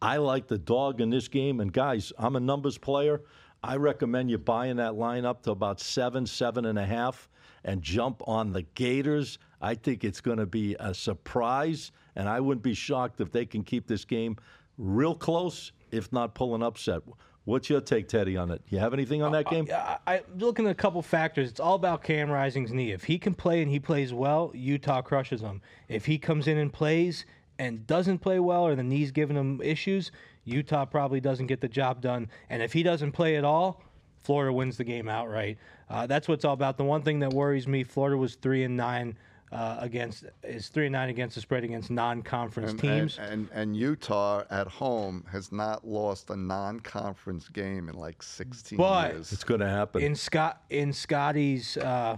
I 0.00 0.16
like 0.18 0.46
the 0.46 0.58
dog 0.58 1.00
in 1.00 1.10
this 1.10 1.28
game. 1.28 1.60
And 1.60 1.72
guys, 1.72 2.12
I'm 2.18 2.36
a 2.36 2.40
numbers 2.40 2.78
player. 2.78 3.22
I 3.62 3.76
recommend 3.76 4.30
you 4.30 4.38
buying 4.38 4.76
that 4.76 4.94
line 4.94 5.24
up 5.24 5.42
to 5.42 5.50
about 5.50 5.80
seven, 5.80 6.26
seven 6.26 6.64
and 6.64 6.78
a 6.78 6.86
half, 6.86 7.28
and 7.64 7.82
jump 7.82 8.22
on 8.26 8.52
the 8.52 8.62
Gators. 8.62 9.38
I 9.60 9.74
think 9.74 10.04
it's 10.04 10.20
going 10.20 10.38
to 10.38 10.46
be 10.46 10.76
a 10.78 10.94
surprise, 10.94 11.90
and 12.14 12.28
I 12.28 12.38
wouldn't 12.38 12.62
be 12.62 12.74
shocked 12.74 13.20
if 13.20 13.32
they 13.32 13.44
can 13.44 13.64
keep 13.64 13.88
this 13.88 14.04
game 14.04 14.36
real 14.78 15.14
close, 15.14 15.72
if 15.90 16.12
not 16.12 16.36
pull 16.36 16.54
an 16.54 16.62
upset. 16.62 17.02
What's 17.44 17.70
your 17.70 17.80
take, 17.80 18.08
Teddy, 18.08 18.36
on 18.36 18.50
it? 18.50 18.60
You 18.68 18.78
have 18.78 18.92
anything 18.92 19.22
on 19.22 19.32
that 19.32 19.48
game? 19.48 19.66
I, 19.72 19.98
I 20.06 20.22
looking 20.36 20.66
at 20.66 20.72
a 20.72 20.74
couple 20.74 21.00
factors. 21.00 21.48
It's 21.48 21.60
all 21.60 21.74
about 21.74 22.02
Cam 22.02 22.30
Rising's 22.30 22.72
knee. 22.72 22.92
If 22.92 23.04
he 23.04 23.18
can 23.18 23.34
play 23.34 23.62
and 23.62 23.70
he 23.70 23.80
plays 23.80 24.12
well, 24.12 24.52
Utah 24.54 25.00
crushes 25.00 25.40
him. 25.40 25.62
If 25.88 26.04
he 26.04 26.18
comes 26.18 26.46
in 26.46 26.58
and 26.58 26.70
plays 26.70 27.24
and 27.58 27.86
doesn't 27.86 28.18
play 28.18 28.38
well, 28.38 28.66
or 28.66 28.74
the 28.74 28.82
knee's 28.82 29.10
giving 29.10 29.36
him 29.36 29.62
issues, 29.62 30.12
Utah 30.44 30.84
probably 30.84 31.20
doesn't 31.20 31.46
get 31.46 31.60
the 31.60 31.68
job 31.68 32.00
done. 32.02 32.28
And 32.50 32.62
if 32.62 32.72
he 32.72 32.82
doesn't 32.82 33.12
play 33.12 33.36
at 33.36 33.44
all, 33.44 33.82
Florida 34.22 34.52
wins 34.52 34.76
the 34.76 34.84
game 34.84 35.08
outright. 35.08 35.56
Uh, 35.88 36.06
that's 36.06 36.28
what 36.28 36.34
it's 36.34 36.44
all 36.44 36.52
about. 36.52 36.76
The 36.76 36.84
one 36.84 37.02
thing 37.02 37.20
that 37.20 37.32
worries 37.32 37.66
me: 37.66 37.82
Florida 37.82 38.16
was 38.16 38.34
three 38.34 38.62
and 38.62 38.76
nine 38.76 39.16
uh, 39.52 39.76
against 39.80 40.24
is 40.42 40.68
three 40.68 40.86
and 40.86 40.92
nine 40.92 41.08
against 41.08 41.34
the 41.34 41.40
spread 41.40 41.64
against 41.64 41.90
non-conference 41.90 42.70
And, 42.72 42.80
teams. 42.80 43.18
and, 43.18 43.32
and, 43.32 43.48
and 43.52 43.76
Utah 43.76 44.42
at 44.50 44.66
home 44.68 45.24
has 45.30 45.50
not 45.52 45.86
lost 45.86 46.30
a 46.30 46.36
non-conference 46.36 47.48
game 47.48 47.88
in 47.88 47.94
like 47.96 48.22
16 48.22 48.76
But- 48.76 49.14
years. 49.14 49.32
It's 49.32 49.44
going 49.44 49.60
to 49.60 49.68
happen. 49.68 50.02
in 50.02 50.14
Scott 50.14 50.62
in 50.70 50.92
Scotty's 50.92 51.76
uh, 51.78 52.16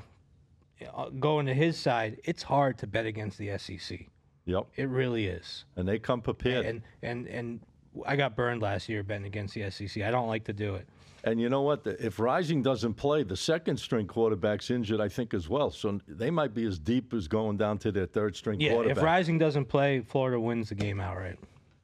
going 1.18 1.46
to 1.46 1.54
his 1.54 1.78
side, 1.78 2.20
it's 2.24 2.42
hard 2.42 2.78
to 2.78 2.86
bet 2.86 3.06
against 3.06 3.38
the 3.38 3.56
SEC. 3.58 4.06
yep. 4.46 4.66
It 4.76 4.88
really 4.88 5.26
is. 5.26 5.64
And 5.76 5.86
they 5.86 5.98
come 5.98 6.20
prepared. 6.22 6.66
And 6.66 6.82
and 7.02 7.26
and 7.28 7.60
I 8.06 8.16
got 8.16 8.36
burned 8.36 8.62
last 8.62 8.88
year 8.88 9.02
betting 9.02 9.26
against 9.26 9.54
the 9.54 9.68
SEC. 9.70 10.02
I 10.02 10.10
don't 10.10 10.28
like 10.28 10.44
to 10.44 10.52
do 10.52 10.74
it. 10.76 10.88
And 11.24 11.40
you 11.40 11.48
know 11.48 11.62
what? 11.62 11.86
If 11.86 12.18
Rising 12.18 12.62
doesn't 12.62 12.94
play, 12.94 13.22
the 13.22 13.36
second 13.36 13.76
string 13.78 14.06
quarterback's 14.06 14.70
injured, 14.70 15.00
I 15.00 15.08
think, 15.08 15.34
as 15.34 15.48
well. 15.48 15.70
So 15.70 16.00
they 16.08 16.30
might 16.30 16.54
be 16.54 16.64
as 16.66 16.78
deep 16.78 17.12
as 17.12 17.28
going 17.28 17.56
down 17.56 17.78
to 17.78 17.92
their 17.92 18.06
third 18.06 18.36
string 18.36 18.60
Yeah, 18.60 18.72
quarterback. 18.72 18.96
if 18.96 19.02
Rising 19.02 19.38
doesn't 19.38 19.66
play, 19.66 20.00
Florida 20.00 20.40
wins 20.40 20.70
the 20.70 20.74
game 20.74 21.00
outright. 21.00 21.38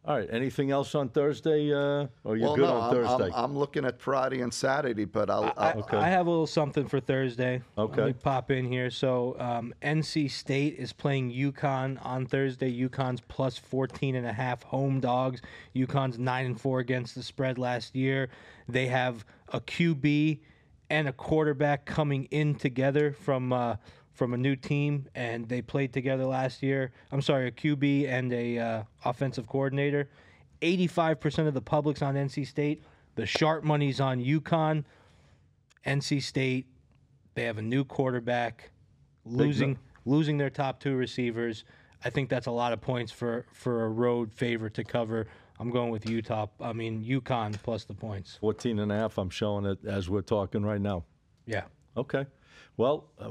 All 0.06 0.16
right. 0.16 0.28
Anything 0.30 0.70
else 0.70 0.94
on 0.94 1.08
Thursday? 1.08 1.72
Uh, 1.75 2.06
or 2.22 2.36
you're 2.36 2.46
well, 2.46 2.54
good 2.54 2.62
no, 2.62 2.76
on 2.76 2.82
I'm, 2.82 2.94
Thursday? 2.94 3.34
I'm, 3.34 3.44
I'm 3.44 3.58
looking 3.58 3.84
at 3.84 4.00
Friday 4.00 4.40
and 4.40 4.54
Saturday, 4.54 5.04
but 5.04 5.28
I'll. 5.28 5.52
I, 5.56 5.70
I'll 5.70 5.80
Okay. 5.80 5.96
I 5.96 6.08
have 6.08 6.26
a 6.26 6.30
little 6.30 6.46
something 6.46 6.86
for 6.86 7.00
Thursday. 7.00 7.60
Okay. 7.76 8.02
Let 8.02 8.06
me 8.06 8.12
pop 8.12 8.52
in 8.52 8.70
here. 8.70 8.88
So 8.88 9.36
um, 9.40 9.75
NC 9.82 10.30
State 10.30 10.76
is 10.78 10.92
playing 10.92 11.32
UConn 11.32 12.04
on 12.04 12.25
Thursday. 12.26 12.72
UConn's 12.72 13.20
plus 13.26 13.58
14 13.58 14.14
and 14.14 14.26
a 14.26 14.32
half 14.32 14.62
home 14.62 15.00
dogs. 15.00 15.42
UConn's 15.75 16.18
9 16.18 16.46
and 16.46 16.60
4 16.60 16.78
against 16.78 17.16
the 17.16 17.22
spread 17.22 17.58
last 17.58 17.96
year. 17.96 18.28
They 18.68 18.86
have 18.86 19.25
a 19.48 19.60
QB 19.60 20.38
and 20.88 21.08
a 21.08 21.12
quarterback 21.12 21.84
coming 21.84 22.25
in 22.30 22.54
together 22.54 23.12
from 23.12 23.52
uh, 23.52 23.76
from 24.16 24.32
a 24.32 24.37
new 24.37 24.56
team, 24.56 25.06
and 25.14 25.49
they 25.49 25.62
played 25.62 25.92
together 25.92 26.25
last 26.25 26.62
year. 26.62 26.92
I'm 27.12 27.23
sorry, 27.23 27.49
a 27.49 27.50
QB 27.50 28.08
and 28.08 28.32
a 28.32 28.58
uh, 28.58 28.82
offensive 29.04 29.46
coordinator. 29.46 30.08
85% 30.62 31.46
of 31.46 31.54
the 31.54 31.61
public's 31.61 32.02
on 32.02 32.14
NC 32.14 32.46
State. 32.46 32.82
The 33.14 33.26
sharp 33.26 33.62
money's 33.62 34.00
on 34.00 34.23
UConn. 34.23 34.85
NC 35.87 36.23
State, 36.23 36.66
they 37.35 37.44
have 37.44 37.58
a 37.58 37.62
new 37.62 37.85
quarterback, 37.85 38.70
losing 39.25 39.78
losing 40.04 40.38
their 40.38 40.50
top 40.50 40.80
two 40.80 40.96
receivers. 40.96 41.64
I 42.04 42.11
think 42.11 42.28
that's 42.28 42.46
a 42.46 42.50
lot 42.50 42.73
of 42.73 42.80
points 42.80 43.12
for 43.12 43.46
for 43.52 43.85
a 43.85 43.88
road 43.88 44.32
favorite 44.32 44.75
to 44.75 44.85
cover. 44.85 45.26
I'm 45.58 45.70
going 45.70 45.90
with 45.90 46.08
Utah. 46.08 46.46
I 46.61 46.73
mean 46.73 47.04
UConn 47.04 47.61
plus 47.62 47.85
the 47.85 47.94
points. 47.94 48.38
14 48.40 48.78
and 48.78 48.90
a 48.90 48.94
half. 48.96 49.18
I'm 49.18 49.30
showing 49.30 49.64
it 49.64 49.78
as 49.87 50.11
we're 50.11 50.23
talking 50.23 50.64
right 50.64 50.80
now. 50.80 51.04
Yeah. 51.46 51.64
Okay. 51.96 52.26
Well, 52.76 53.08
uh, 53.18 53.30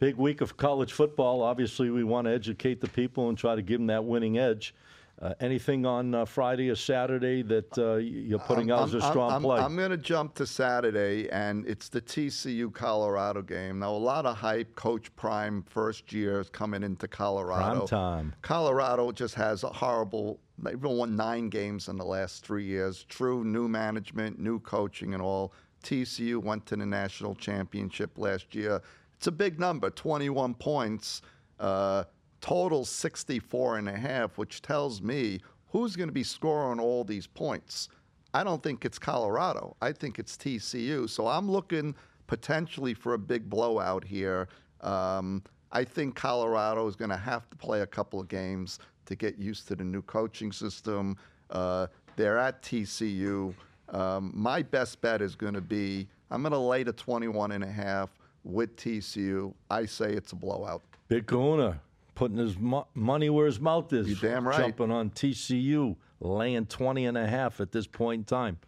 big 0.00 0.16
week 0.16 0.40
of 0.40 0.56
college 0.56 0.92
football. 0.92 1.42
Obviously, 1.42 1.90
we 1.90 2.02
want 2.02 2.26
to 2.26 2.32
educate 2.32 2.80
the 2.80 2.88
people 2.88 3.28
and 3.28 3.38
try 3.38 3.54
to 3.54 3.62
give 3.62 3.78
them 3.78 3.86
that 3.86 4.04
winning 4.04 4.38
edge. 4.38 4.74
Uh, 5.20 5.34
anything 5.38 5.84
on 5.84 6.14
uh, 6.14 6.24
Friday 6.24 6.70
or 6.70 6.74
Saturday 6.74 7.42
that 7.42 7.76
uh, 7.76 7.96
you're 7.96 8.38
putting 8.38 8.70
out 8.70 8.84
as 8.84 8.94
a 8.94 9.02
strong 9.02 9.30
I'm, 9.30 9.42
play? 9.42 9.60
I'm 9.60 9.76
going 9.76 9.90
to 9.90 9.98
jump 9.98 10.34
to 10.36 10.46
Saturday, 10.46 11.28
and 11.28 11.66
it's 11.66 11.90
the 11.90 12.00
TCU 12.00 12.72
Colorado 12.72 13.42
game. 13.42 13.80
Now, 13.80 13.90
a 13.90 13.92
lot 13.92 14.24
of 14.24 14.38
hype. 14.38 14.74
Coach 14.76 15.14
Prime, 15.16 15.62
first 15.68 16.10
year, 16.14 16.40
is 16.40 16.48
coming 16.48 16.82
into 16.82 17.06
Colorado. 17.06 17.80
Prime 17.80 17.88
time. 17.88 18.34
Colorado 18.40 19.12
just 19.12 19.34
has 19.34 19.62
a 19.62 19.68
horrible. 19.68 20.40
They've 20.56 20.82
won 20.82 21.16
nine 21.16 21.50
games 21.50 21.88
in 21.88 21.98
the 21.98 22.06
last 22.06 22.42
three 22.42 22.64
years. 22.64 23.04
True 23.04 23.44
new 23.44 23.68
management, 23.68 24.38
new 24.38 24.58
coaching, 24.60 25.12
and 25.12 25.22
all. 25.22 25.52
TCU 25.82 26.42
went 26.42 26.64
to 26.66 26.76
the 26.76 26.86
national 26.86 27.34
championship 27.34 28.16
last 28.16 28.54
year. 28.54 28.80
It's 29.20 29.26
a 29.26 29.32
big 29.32 29.60
number, 29.60 29.90
21 29.90 30.54
points. 30.54 31.20
Uh, 31.58 32.04
total 32.40 32.86
64 32.86 33.76
and 33.76 33.86
a 33.90 33.94
half, 33.94 34.38
which 34.38 34.62
tells 34.62 35.02
me 35.02 35.40
who's 35.66 35.94
going 35.94 36.08
to 36.08 36.12
be 36.12 36.22
scoring 36.22 36.80
all 36.80 37.04
these 37.04 37.26
points. 37.26 37.90
I 38.32 38.42
don't 38.42 38.62
think 38.62 38.86
it's 38.86 38.98
Colorado. 38.98 39.76
I 39.82 39.92
think 39.92 40.18
it's 40.18 40.38
TCU. 40.38 41.06
So 41.06 41.26
I'm 41.26 41.50
looking 41.50 41.94
potentially 42.28 42.94
for 42.94 43.12
a 43.12 43.18
big 43.18 43.50
blowout 43.50 44.04
here. 44.04 44.48
Um, 44.80 45.42
I 45.70 45.84
think 45.84 46.14
Colorado 46.14 46.86
is 46.86 46.96
going 46.96 47.10
to 47.10 47.18
have 47.18 47.50
to 47.50 47.56
play 47.58 47.82
a 47.82 47.86
couple 47.86 48.20
of 48.20 48.28
games 48.28 48.78
to 49.04 49.16
get 49.16 49.36
used 49.36 49.68
to 49.68 49.76
the 49.76 49.84
new 49.84 50.00
coaching 50.00 50.50
system. 50.50 51.18
Uh, 51.50 51.88
they're 52.16 52.38
at 52.38 52.62
TCU. 52.62 53.52
Um, 53.90 54.32
my 54.34 54.62
best 54.62 55.02
bet 55.02 55.20
is 55.20 55.36
going 55.36 55.52
to 55.52 55.60
be 55.60 56.08
I'm 56.30 56.40
going 56.40 56.52
to 56.52 56.58
lay 56.58 56.84
to 56.84 56.92
21 56.94 57.52
and 57.52 57.62
a 57.62 57.70
half 57.70 58.08
with 58.44 58.76
TCU. 58.76 59.54
I 59.70 59.86
say 59.86 60.12
it's 60.12 60.32
a 60.32 60.36
blowout. 60.36 60.82
Big 61.08 61.26
Kahuna 61.26 61.80
putting 62.14 62.36
his 62.36 62.58
mo- 62.58 62.86
money 62.94 63.30
where 63.30 63.46
his 63.46 63.58
mouth 63.58 63.92
is. 63.92 64.08
You 64.08 64.14
damn 64.16 64.46
right. 64.46 64.58
Jumping 64.58 64.90
on 64.90 65.10
TCU, 65.10 65.96
laying 66.20 66.66
20 66.66 67.06
and 67.06 67.16
a 67.16 67.26
half 67.26 67.60
at 67.60 67.72
this 67.72 67.86
point 67.86 68.20
in 68.20 68.24
time. 68.24 68.58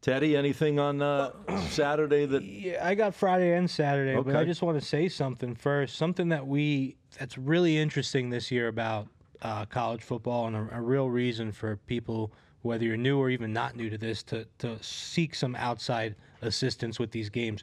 Teddy, 0.00 0.36
anything 0.36 0.78
on 0.78 1.02
uh, 1.02 1.32
Saturday 1.68 2.26
that 2.26 2.42
Yeah, 2.42 2.86
I 2.86 2.94
got 2.94 3.14
Friday 3.14 3.54
and 3.54 3.70
Saturday, 3.70 4.20
but 4.20 4.34
I 4.34 4.44
just 4.44 4.62
want 4.62 4.80
to 4.80 4.86
say 4.86 5.08
something 5.08 5.54
first. 5.54 5.96
Something 5.96 6.28
that 6.30 6.46
we 6.46 6.96
that's 7.18 7.38
really 7.38 7.78
interesting 7.78 8.30
this 8.30 8.50
year 8.50 8.68
about 8.68 9.08
uh, 9.42 9.64
college 9.66 10.02
football, 10.02 10.46
and 10.46 10.56
a, 10.56 10.78
a 10.78 10.80
real 10.80 11.08
reason 11.08 11.52
for 11.52 11.76
people, 11.86 12.32
whether 12.62 12.84
you're 12.84 12.96
new 12.96 13.18
or 13.18 13.30
even 13.30 13.52
not 13.52 13.76
new 13.76 13.90
to 13.90 13.98
this, 13.98 14.24
to 14.24 14.46
to 14.58 14.76
seek 14.82 15.34
some 15.36 15.54
outside 15.54 16.16
assistance 16.40 16.98
with 16.98 17.12
these 17.12 17.30
games. 17.30 17.62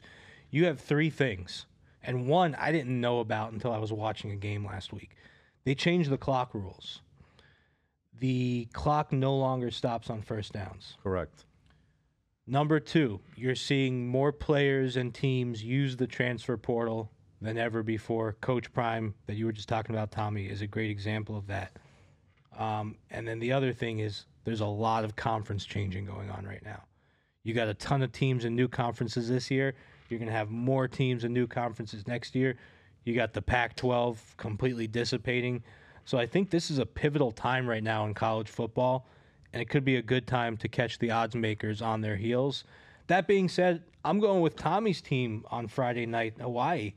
You 0.50 0.66
have 0.66 0.80
three 0.80 1.10
things, 1.10 1.66
and 2.02 2.26
one 2.26 2.54
I 2.56 2.72
didn't 2.72 3.00
know 3.00 3.20
about 3.20 3.52
until 3.52 3.72
I 3.72 3.78
was 3.78 3.92
watching 3.92 4.30
a 4.32 4.36
game 4.36 4.64
last 4.66 4.92
week. 4.92 5.16
They 5.64 5.74
changed 5.74 6.10
the 6.10 6.18
clock 6.18 6.54
rules. 6.54 7.02
The 8.18 8.68
clock 8.72 9.12
no 9.12 9.36
longer 9.36 9.70
stops 9.70 10.10
on 10.10 10.22
first 10.22 10.52
downs. 10.52 10.96
correct? 11.02 11.44
Number 12.46 12.80
two, 12.80 13.20
you're 13.36 13.54
seeing 13.54 14.08
more 14.08 14.32
players 14.32 14.96
and 14.96 15.14
teams 15.14 15.62
use 15.62 15.96
the 15.96 16.06
transfer 16.06 16.56
portal 16.56 17.10
than 17.40 17.56
ever 17.56 17.82
before. 17.82 18.32
Coach 18.40 18.72
Prime, 18.72 19.14
that 19.26 19.36
you 19.36 19.46
were 19.46 19.52
just 19.52 19.68
talking 19.68 19.94
about, 19.94 20.10
Tommy, 20.10 20.46
is 20.46 20.60
a 20.60 20.66
great 20.66 20.90
example 20.90 21.36
of 21.36 21.46
that. 21.46 21.76
Um, 22.58 22.96
and 23.10 23.26
then 23.26 23.38
the 23.38 23.52
other 23.52 23.72
thing 23.72 24.00
is 24.00 24.26
there's 24.44 24.60
a 24.60 24.66
lot 24.66 25.04
of 25.04 25.16
conference 25.16 25.64
changing 25.64 26.06
going 26.06 26.28
on 26.28 26.44
right 26.44 26.64
now. 26.64 26.82
You 27.44 27.54
got 27.54 27.68
a 27.68 27.74
ton 27.74 28.02
of 28.02 28.12
teams 28.12 28.44
in 28.44 28.56
new 28.56 28.68
conferences 28.68 29.28
this 29.28 29.50
year. 29.50 29.74
You're 30.10 30.18
going 30.18 30.30
to 30.30 30.36
have 30.36 30.50
more 30.50 30.88
teams 30.88 31.24
and 31.24 31.32
new 31.32 31.46
conferences 31.46 32.06
next 32.06 32.34
year. 32.34 32.56
You 33.04 33.14
got 33.14 33.32
the 33.32 33.42
Pac 33.42 33.76
12 33.76 34.34
completely 34.36 34.86
dissipating. 34.86 35.62
So 36.04 36.18
I 36.18 36.26
think 36.26 36.50
this 36.50 36.70
is 36.70 36.78
a 36.78 36.86
pivotal 36.86 37.30
time 37.30 37.66
right 37.68 37.82
now 37.82 38.04
in 38.06 38.14
college 38.14 38.48
football, 38.48 39.06
and 39.52 39.62
it 39.62 39.68
could 39.68 39.84
be 39.84 39.96
a 39.96 40.02
good 40.02 40.26
time 40.26 40.56
to 40.58 40.68
catch 40.68 40.98
the 40.98 41.10
odds 41.10 41.34
makers 41.34 41.80
on 41.80 42.00
their 42.00 42.16
heels. 42.16 42.64
That 43.06 43.26
being 43.26 43.48
said, 43.48 43.82
I'm 44.04 44.18
going 44.18 44.40
with 44.40 44.56
Tommy's 44.56 45.00
team 45.00 45.44
on 45.50 45.68
Friday 45.68 46.06
night, 46.06 46.34
Hawaii. 46.40 46.94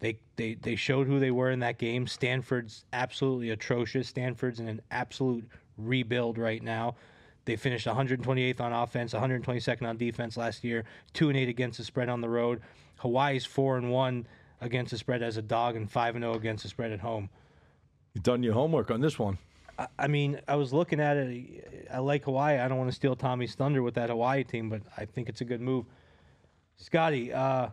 They, 0.00 0.18
they 0.36 0.54
they 0.54 0.76
showed 0.76 1.06
who 1.06 1.18
they 1.18 1.30
were 1.30 1.50
in 1.50 1.60
that 1.60 1.78
game. 1.78 2.06
Stanford's 2.06 2.84
absolutely 2.92 3.50
atrocious. 3.50 4.08
Stanford's 4.08 4.60
in 4.60 4.68
an 4.68 4.82
absolute 4.90 5.48
rebuild 5.78 6.36
right 6.36 6.62
now. 6.62 6.96
They 7.44 7.56
finished 7.56 7.86
128th 7.86 8.60
on 8.60 8.72
offense, 8.72 9.12
122nd 9.12 9.86
on 9.86 9.96
defense 9.96 10.36
last 10.36 10.64
year, 10.64 10.84
two 11.12 11.28
and 11.28 11.36
eight 11.36 11.48
against 11.48 11.78
the 11.78 11.84
spread 11.84 12.08
on 12.08 12.20
the 12.20 12.28
road. 12.28 12.62
Hawaii's 12.98 13.44
four 13.44 13.76
and 13.76 13.90
one 13.90 14.26
against 14.60 14.92
the 14.92 14.98
spread 14.98 15.22
as 15.22 15.36
a 15.36 15.42
dog, 15.42 15.76
and 15.76 15.90
five 15.90 16.14
and 16.16 16.22
zero 16.22 16.34
against 16.34 16.62
the 16.62 16.68
spread 16.70 16.90
at 16.92 17.00
home. 17.00 17.28
You've 18.14 18.24
done 18.24 18.42
your 18.42 18.54
homework 18.54 18.90
on 18.90 19.00
this 19.00 19.18
one? 19.18 19.38
I- 19.78 19.88
I 19.98 20.06
mean, 20.06 20.40
I 20.48 20.56
was 20.56 20.72
looking 20.72 21.00
at 21.00 21.16
it. 21.16 21.88
I 21.92 21.98
like 21.98 22.24
Hawaii. 22.24 22.58
I 22.58 22.68
don't 22.68 22.78
want 22.78 22.88
to 22.90 22.94
steal 22.96 23.16
Tommy's 23.16 23.54
thunder 23.54 23.82
with 23.82 23.94
that 23.94 24.08
Hawaii 24.08 24.44
team, 24.44 24.70
but 24.70 24.82
I 24.96 25.04
think 25.04 25.28
it's 25.28 25.40
a 25.40 25.44
good 25.44 25.60
move. 25.60 25.84
Scotty, 26.76 27.32
uh, 27.32 27.68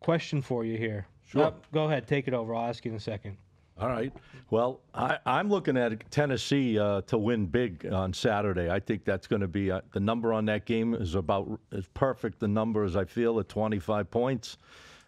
question 0.00 0.42
for 0.42 0.64
you 0.64 0.76
here. 0.76 1.06
Sure. 1.26 1.44
Uh, 1.44 1.52
go 1.72 1.84
ahead, 1.84 2.06
take 2.06 2.26
it 2.28 2.34
over. 2.34 2.54
I'll 2.54 2.68
ask 2.68 2.84
you 2.84 2.90
in 2.90 2.96
a 2.96 3.00
second. 3.00 3.36
All 3.80 3.88
right. 3.88 4.12
Well, 4.50 4.82
I, 4.92 5.16
I'm 5.24 5.48
looking 5.48 5.78
at 5.78 6.10
Tennessee 6.10 6.78
uh, 6.78 7.00
to 7.02 7.16
win 7.16 7.46
big 7.46 7.86
on 7.90 8.12
Saturday. 8.12 8.68
I 8.68 8.78
think 8.78 9.06
that's 9.06 9.26
going 9.26 9.40
to 9.40 9.48
be 9.48 9.70
uh, 9.70 9.80
the 9.94 10.00
number 10.00 10.34
on 10.34 10.44
that 10.46 10.66
game 10.66 10.92
is 10.92 11.14
about 11.14 11.58
as 11.72 11.86
perfect 11.94 12.40
the 12.40 12.48
number 12.48 12.84
as 12.84 12.94
I 12.94 13.06
feel 13.06 13.40
at 13.40 13.48
25 13.48 14.10
points. 14.10 14.58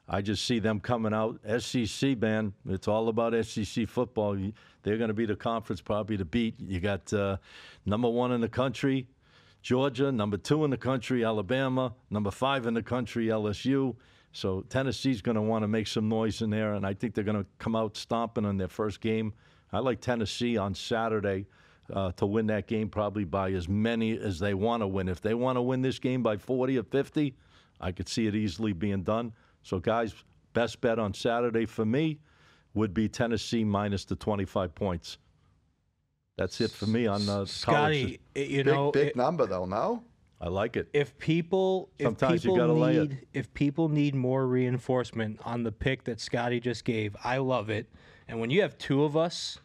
I 0.09 0.23
just 0.23 0.47
see 0.47 0.59
them 0.59 0.81
coming 0.81 1.12
out. 1.12 1.38
SEC, 1.59 2.19
man, 2.19 2.55
it's 2.67 2.88
all 2.88 3.09
about 3.09 3.35
SEC 3.45 3.87
football. 3.87 4.38
They're 4.85 4.97
going 4.97 5.09
to 5.09 5.14
be 5.14 5.26
the 5.26 5.37
conference 5.37 5.83
probably 5.83 6.17
to 6.17 6.25
beat. 6.25 6.59
You 6.59 6.81
got 6.81 7.12
uh, 7.12 7.37
number 7.85 8.09
one 8.09 8.33
in 8.33 8.41
the 8.41 8.49
country, 8.49 9.07
Georgia, 9.61 10.11
number 10.11 10.38
two 10.38 10.64
in 10.64 10.71
the 10.71 10.79
country, 10.79 11.26
Alabama, 11.26 11.93
number 12.09 12.31
five 12.31 12.67
in 12.67 12.73
the 12.73 12.83
country, 12.83 13.26
LSU. 13.26 13.97
So 14.33 14.62
Tennessee's 14.69 15.21
going 15.21 15.35
to 15.35 15.43
want 15.43 15.62
to 15.62 15.69
make 15.69 15.87
some 15.87 16.09
noise 16.09 16.41
in 16.43 16.51
there, 16.51 16.75
and 16.75 16.87
I 16.87 16.95
think 16.95 17.15
they're 17.15 17.25
going 17.25 17.37
to 17.43 17.47
come 17.59 17.77
out 17.77 17.97
stomping 17.97 18.45
on 18.47 18.57
their 18.57 18.69
first 18.69 19.01
game. 19.01 19.35
I 19.73 19.79
like 19.81 20.01
Tennessee 20.01 20.57
on 20.57 20.75
Saturday 20.75 21.47
uh, 21.93 22.12
to 22.12 22.27
win 22.27 22.47
that 22.47 22.67
game 22.67 22.89
probably 22.89 23.25
by 23.25 23.53
as 23.53 23.69
many 23.69 24.19
as 24.19 24.39
they 24.39 24.55
want 24.55 24.83
to 24.83 24.87
win. 24.87 25.09
If 25.09 25.21
they 25.21 25.35
want 25.35 25.57
to 25.57 25.62
win 25.62 25.83
this 25.83 25.99
game 25.99 26.23
by 26.23 26.37
40 26.39 26.79
or 26.79 26.83
50, 26.83 27.35
I 27.81 27.93
could 27.93 28.09
see 28.09 28.27
it 28.27 28.35
easily 28.35 28.73
being 28.73 29.03
done. 29.03 29.33
So, 29.62 29.79
guys, 29.79 30.15
best 30.55 30.81
bet 30.81 30.99
on 30.99 31.12
Saturday 31.12 31.67
for 31.67 31.85
me 31.85 32.19
would 32.75 32.95
be 32.95 33.09
Tennessee 33.09 33.65
minus 33.65 34.05
the 34.07 34.17
25 34.17 34.75
points. 34.75 35.19
That's 36.39 36.61
it 36.62 36.71
for 36.71 36.87
me 36.87 37.07
on 37.07 37.23
uh, 37.23 37.27
college. 37.35 37.49
Scotty, 37.51 38.21
i- 38.35 38.39
you 38.39 38.65
Big, 38.65 38.67
know, 38.75 38.91
big 38.93 39.09
i- 39.09 39.12
number, 39.15 39.47
though, 39.47 39.67
no? 39.67 40.03
I 40.45 40.49
like 40.49 40.77
it. 40.77 40.89
if 40.93 41.17
people 41.19 41.89
if 42.01 42.05
Sometimes 42.07 42.45
you 42.45 42.51
people 42.51 42.67
gotta 42.67 42.73
lay 42.79 42.97
it. 42.97 43.11
need 43.11 43.27
if 43.33 43.55
people 43.55 43.89
need 43.89 44.15
more 44.17 44.47
reinforcement 44.47 45.39
on 45.45 45.63
the 45.63 45.71
pick 45.71 46.03
that 46.05 46.21
Scotty 46.21 46.59
just 46.59 46.85
gave, 46.85 47.15
I 47.23 47.37
love 47.39 47.71
it. 47.71 47.89
And 48.27 48.41
when 48.41 48.51
you 48.51 48.63
have 48.63 48.77
two 48.77 49.05
of 49.05 49.17
us 49.17 49.59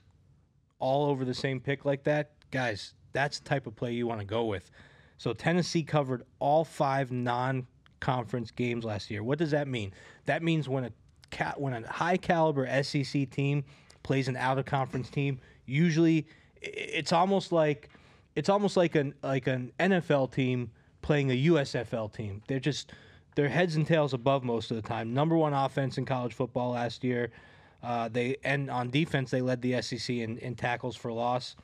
all 0.79 1.09
over 1.09 1.25
the 1.25 1.33
same 1.33 1.59
pick 1.59 1.83
like 1.83 2.03
that, 2.03 2.31
guys, 2.51 2.93
that's 3.11 3.39
the 3.39 3.49
type 3.49 3.65
of 3.65 3.75
play 3.75 3.93
you 3.93 4.05
want 4.05 4.19
to 4.19 4.25
go 4.25 4.45
with. 4.45 4.69
So 5.17 5.33
Tennessee 5.33 5.81
covered 5.81 6.21
all 6.37 6.63
five 6.63 7.11
non-conference 7.11 8.51
games 8.51 8.85
last 8.85 9.09
year. 9.09 9.23
What 9.23 9.39
does 9.39 9.49
that 9.51 9.67
mean? 9.67 9.91
That 10.25 10.43
means 10.43 10.69
when 10.69 10.83
a 10.85 10.91
ca- 11.31 11.55
when 11.57 11.73
a 11.73 11.87
high 11.91 12.17
caliber 12.17 12.67
SEC 12.83 13.25
team 13.31 13.63
plays 14.03 14.27
an 14.27 14.37
out 14.37 14.59
of 14.59 14.65
conference 14.65 15.09
team, 15.09 15.39
usually 15.65 16.27
i- 16.61 16.67
it's 16.67 17.11
almost 17.11 17.51
like 17.51 17.89
it's 18.37 18.49
almost 18.49 18.77
like 18.77 18.93
an 18.93 19.15
like 19.23 19.47
an 19.47 19.71
NFL 19.79 20.31
team 20.31 20.69
playing 21.01 21.31
a 21.31 21.45
USFL 21.47 22.13
team. 22.13 22.43
They're 22.47 22.59
just 22.59 22.91
they're 23.35 23.49
heads 23.49 23.75
and 23.75 23.85
tails 23.85 24.13
above 24.13 24.43
most 24.43 24.69
of 24.69 24.77
the 24.77 24.87
time. 24.87 25.11
Number 25.11 25.35
one 25.35 25.53
offense 25.53 25.97
in 25.97 26.05
college 26.05 26.35
football 26.35 26.71
last 26.71 27.03
year. 27.03 27.31
Uh, 27.81 28.09
they 28.09 28.37
and 28.43 28.69
on 28.69 28.91
defense 28.91 29.31
they 29.31 29.41
led 29.41 29.63
the 29.63 29.81
SEC 29.81 30.17
in, 30.17 30.37
in 30.37 30.53
tackles 30.53 30.95
for 30.95 31.11
loss. 31.11 31.55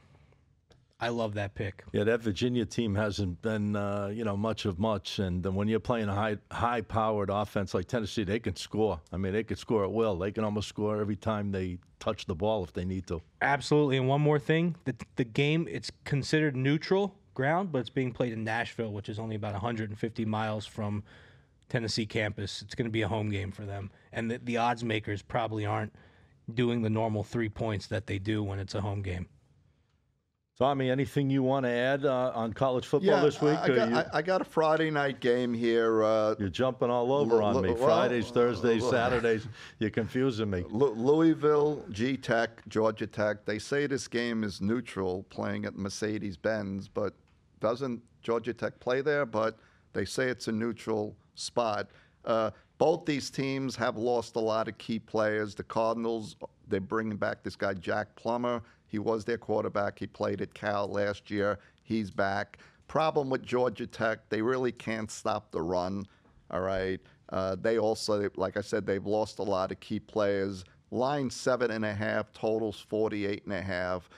I 1.04 1.10
love 1.10 1.34
that 1.34 1.54
pick. 1.54 1.84
Yeah, 1.92 2.06
that 2.06 2.22
Virginia 2.22 2.66
team 2.66 2.96
hasn't 2.96 3.42
been, 3.42 3.76
uh, 3.76 4.08
you 4.08 4.24
know, 4.24 4.38
much 4.38 4.64
of 4.64 4.80
much. 4.80 5.20
And 5.20 5.46
when 5.54 5.68
you're 5.68 5.82
playing 5.82 6.08
a 6.08 6.16
high, 6.16 6.38
high-powered 6.50 7.30
offense 7.30 7.74
like 7.74 7.88
Tennessee, 7.88 8.24
they 8.24 8.40
can 8.40 8.56
score. 8.56 9.02
I 9.12 9.18
mean, 9.18 9.34
they 9.34 9.44
could 9.44 9.58
score 9.58 9.84
at 9.84 9.92
will. 9.92 10.18
They 10.18 10.32
can 10.32 10.46
almost 10.46 10.70
score 10.70 11.02
every 11.02 11.18
time 11.18 11.52
they 11.52 11.80
touch 12.00 12.26
the 12.26 12.36
ball 12.36 12.64
if 12.64 12.72
they 12.72 12.86
need 12.86 13.06
to. 13.08 13.22
Absolutely. 13.42 13.98
And 13.98 14.08
one 14.08 14.22
more 14.22 14.40
thing: 14.40 14.78
the 14.86 14.96
the 15.18 15.26
game 15.26 15.68
it's 15.70 15.92
considered 16.06 16.56
neutral 16.56 17.16
ground, 17.34 17.74
but 17.74 17.80
it's 17.80 17.90
being 17.90 18.14
played 18.14 18.32
in 18.32 18.46
Nashville, 18.46 18.94
which 18.94 19.10
is 19.10 19.20
only 19.20 19.36
about 19.36 19.52
150 19.52 20.24
miles 20.24 20.66
from 20.66 21.04
Tennessee 21.68 22.06
campus. 22.06 22.62
It's 22.62 22.76
going 22.76 22.86
to 22.86 22.92
be 22.92 23.02
a 23.02 23.10
home 23.10 23.30
game 23.30 23.52
for 23.52 23.66
them, 23.66 23.92
and 24.14 24.32
the, 24.32 24.38
the 24.42 24.56
odds 24.56 24.86
makers 24.86 25.22
probably 25.22 25.66
aren't 25.66 25.94
doing 26.54 26.82
the 26.82 26.90
normal 26.90 27.24
three 27.24 27.50
points 27.50 27.88
that 27.88 28.08
they 28.08 28.20
do 28.20 28.42
when 28.42 28.60
it's 28.60 28.74
a 28.74 28.82
home 28.82 29.02
game. 29.02 29.28
Tommy, 30.58 30.92
anything 30.92 31.32
you 31.32 31.42
want 31.42 31.66
to 31.66 31.72
add 31.72 32.06
uh, 32.06 32.32
on 32.36 32.54
college 32.54 32.86
football 32.86 33.24
this 33.24 33.42
week? 33.42 33.58
I, 33.58 33.64
I, 33.64 33.68
got, 33.70 33.90
you, 33.90 33.96
I, 33.96 34.06
I 34.14 34.22
got 34.22 34.42
a 34.42 34.44
Friday 34.44 34.92
night 34.92 35.20
game 35.20 35.52
here. 35.52 36.04
Uh, 36.04 36.36
you're 36.38 36.50
jumping 36.50 36.92
all 36.92 37.12
over 37.12 37.42
L- 37.42 37.44
on 37.44 37.56
l- 37.56 37.62
me. 37.64 37.70
well, 37.72 37.84
Fridays, 37.84 38.30
Thursdays, 38.30 38.88
Saturdays. 38.88 39.48
You're 39.80 39.90
confusing 39.90 40.52
me. 40.52 40.64
Louisville, 40.70 41.84
G 41.90 42.16
Tech, 42.18 42.62
Georgia 42.68 43.08
Tech. 43.08 43.46
They 43.46 43.58
say 43.58 43.88
this 43.88 44.08
game 44.08 44.44
is 44.44 44.62
neutral, 44.62 45.24
playing 45.32 45.66
at 45.66 45.76
Mercedes 45.76 46.38
Benz, 46.38 46.88
but 46.88 47.16
doesn't 47.60 48.00
Georgia 48.22 48.54
Tech 48.54 48.80
play 48.80 49.02
there? 49.02 49.26
But 49.26 49.58
they 49.94 50.06
say 50.06 50.28
it's 50.28 50.48
a 50.48 50.52
neutral 50.52 51.16
spot. 51.34 51.88
Uh, 52.26 52.52
both 52.78 53.06
these 53.06 53.32
teams 53.32 53.76
have 53.76 53.98
lost 53.98 54.36
a 54.36 54.40
lot 54.40 54.68
of 54.68 54.78
key 54.78 55.00
players. 55.00 55.56
The 55.56 55.64
Cardinals, 55.64 56.36
they're 56.68 56.80
bringing 56.80 57.18
back 57.18 57.42
this 57.42 57.56
guy 57.56 57.74
Jack 57.74 58.16
Plummer. 58.16 58.62
He 58.94 59.00
was 59.00 59.26
their 59.26 59.40
quarterback. 59.40 59.98
He 59.98 60.06
played 60.06 60.40
at 60.40 60.54
Cal 60.54 60.88
last 60.88 61.32
year. 61.32 61.58
He's 61.82 62.12
back. 62.12 62.60
Problem 62.88 63.28
with 63.28 63.42
Georgia 63.42 63.88
Tech, 63.88 64.30
they 64.30 64.40
really 64.40 64.72
can't 64.72 65.10
stop 65.10 65.52
the 65.52 65.64
run. 65.64 66.06
All 66.52 66.62
right. 66.62 67.00
Uh, 67.30 67.56
they 67.60 67.80
also, 67.80 68.30
like 68.36 68.56
I 68.56 68.62
said, 68.62 68.86
they've 68.86 69.04
lost 69.04 69.40
a 69.40 69.42
lot 69.42 69.72
of 69.72 69.80
key 69.80 70.00
players. 70.00 70.64
Line 70.92 71.32
seven 71.32 71.72
and 71.72 71.84
a 71.84 71.92
half, 71.92 72.32
totals 72.34 72.80
48 72.88 73.46
and 73.46 73.54
a 73.54 73.64
half. 73.64 74.12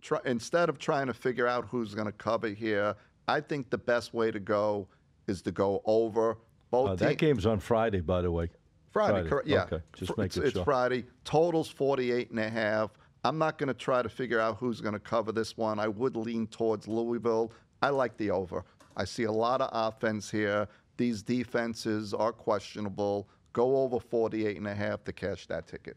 Try, 0.00 0.20
instead 0.26 0.68
of 0.68 0.78
trying 0.78 1.08
to 1.08 1.14
figure 1.14 1.48
out 1.48 1.66
who's 1.66 1.92
going 1.92 2.06
to 2.06 2.12
cover 2.12 2.46
here, 2.46 2.94
I 3.26 3.40
think 3.40 3.68
the 3.68 3.78
best 3.78 4.14
way 4.14 4.30
to 4.30 4.38
go 4.38 4.86
is 5.26 5.42
to 5.42 5.50
go 5.50 5.82
over. 5.86 6.38
Both 6.70 6.90
Uh, 6.90 6.94
that 7.06 7.18
game's 7.18 7.46
on 7.46 7.58
Friday, 7.58 8.00
by 8.00 8.22
the 8.22 8.30
way. 8.30 8.48
Friday, 8.92 9.12
Friday. 9.12 9.28
correct? 9.28 9.48
Yeah. 9.48 9.64
Okay, 9.64 9.80
just 9.96 10.16
making 10.16 10.44
it's, 10.44 10.52
sure. 10.52 10.60
It's 10.60 10.60
Friday. 10.60 11.04
Totals 11.24 11.68
48 11.68 12.30
and 12.30 12.38
a 12.38 12.48
half. 12.48 12.92
I'm 13.24 13.38
not 13.38 13.56
going 13.56 13.68
to 13.68 13.74
try 13.74 14.02
to 14.02 14.08
figure 14.08 14.38
out 14.38 14.58
who's 14.58 14.82
going 14.82 14.92
to 14.92 15.00
cover 15.00 15.32
this 15.32 15.56
one. 15.56 15.78
I 15.78 15.88
would 15.88 16.14
lean 16.14 16.46
towards 16.46 16.86
Louisville. 16.86 17.52
I 17.80 17.88
like 17.88 18.16
the 18.18 18.30
over. 18.30 18.64
I 18.96 19.04
see 19.04 19.24
a 19.24 19.32
lot 19.32 19.62
of 19.62 19.70
offense 19.72 20.30
here. 20.30 20.68
These 20.98 21.22
defenses 21.22 22.12
are 22.12 22.32
questionable. 22.32 23.28
Go 23.54 23.78
over 23.78 23.98
48 23.98 24.58
and 24.58 24.66
a 24.66 24.74
half 24.74 25.04
to 25.04 25.12
cash 25.12 25.46
that 25.46 25.66
ticket. 25.66 25.96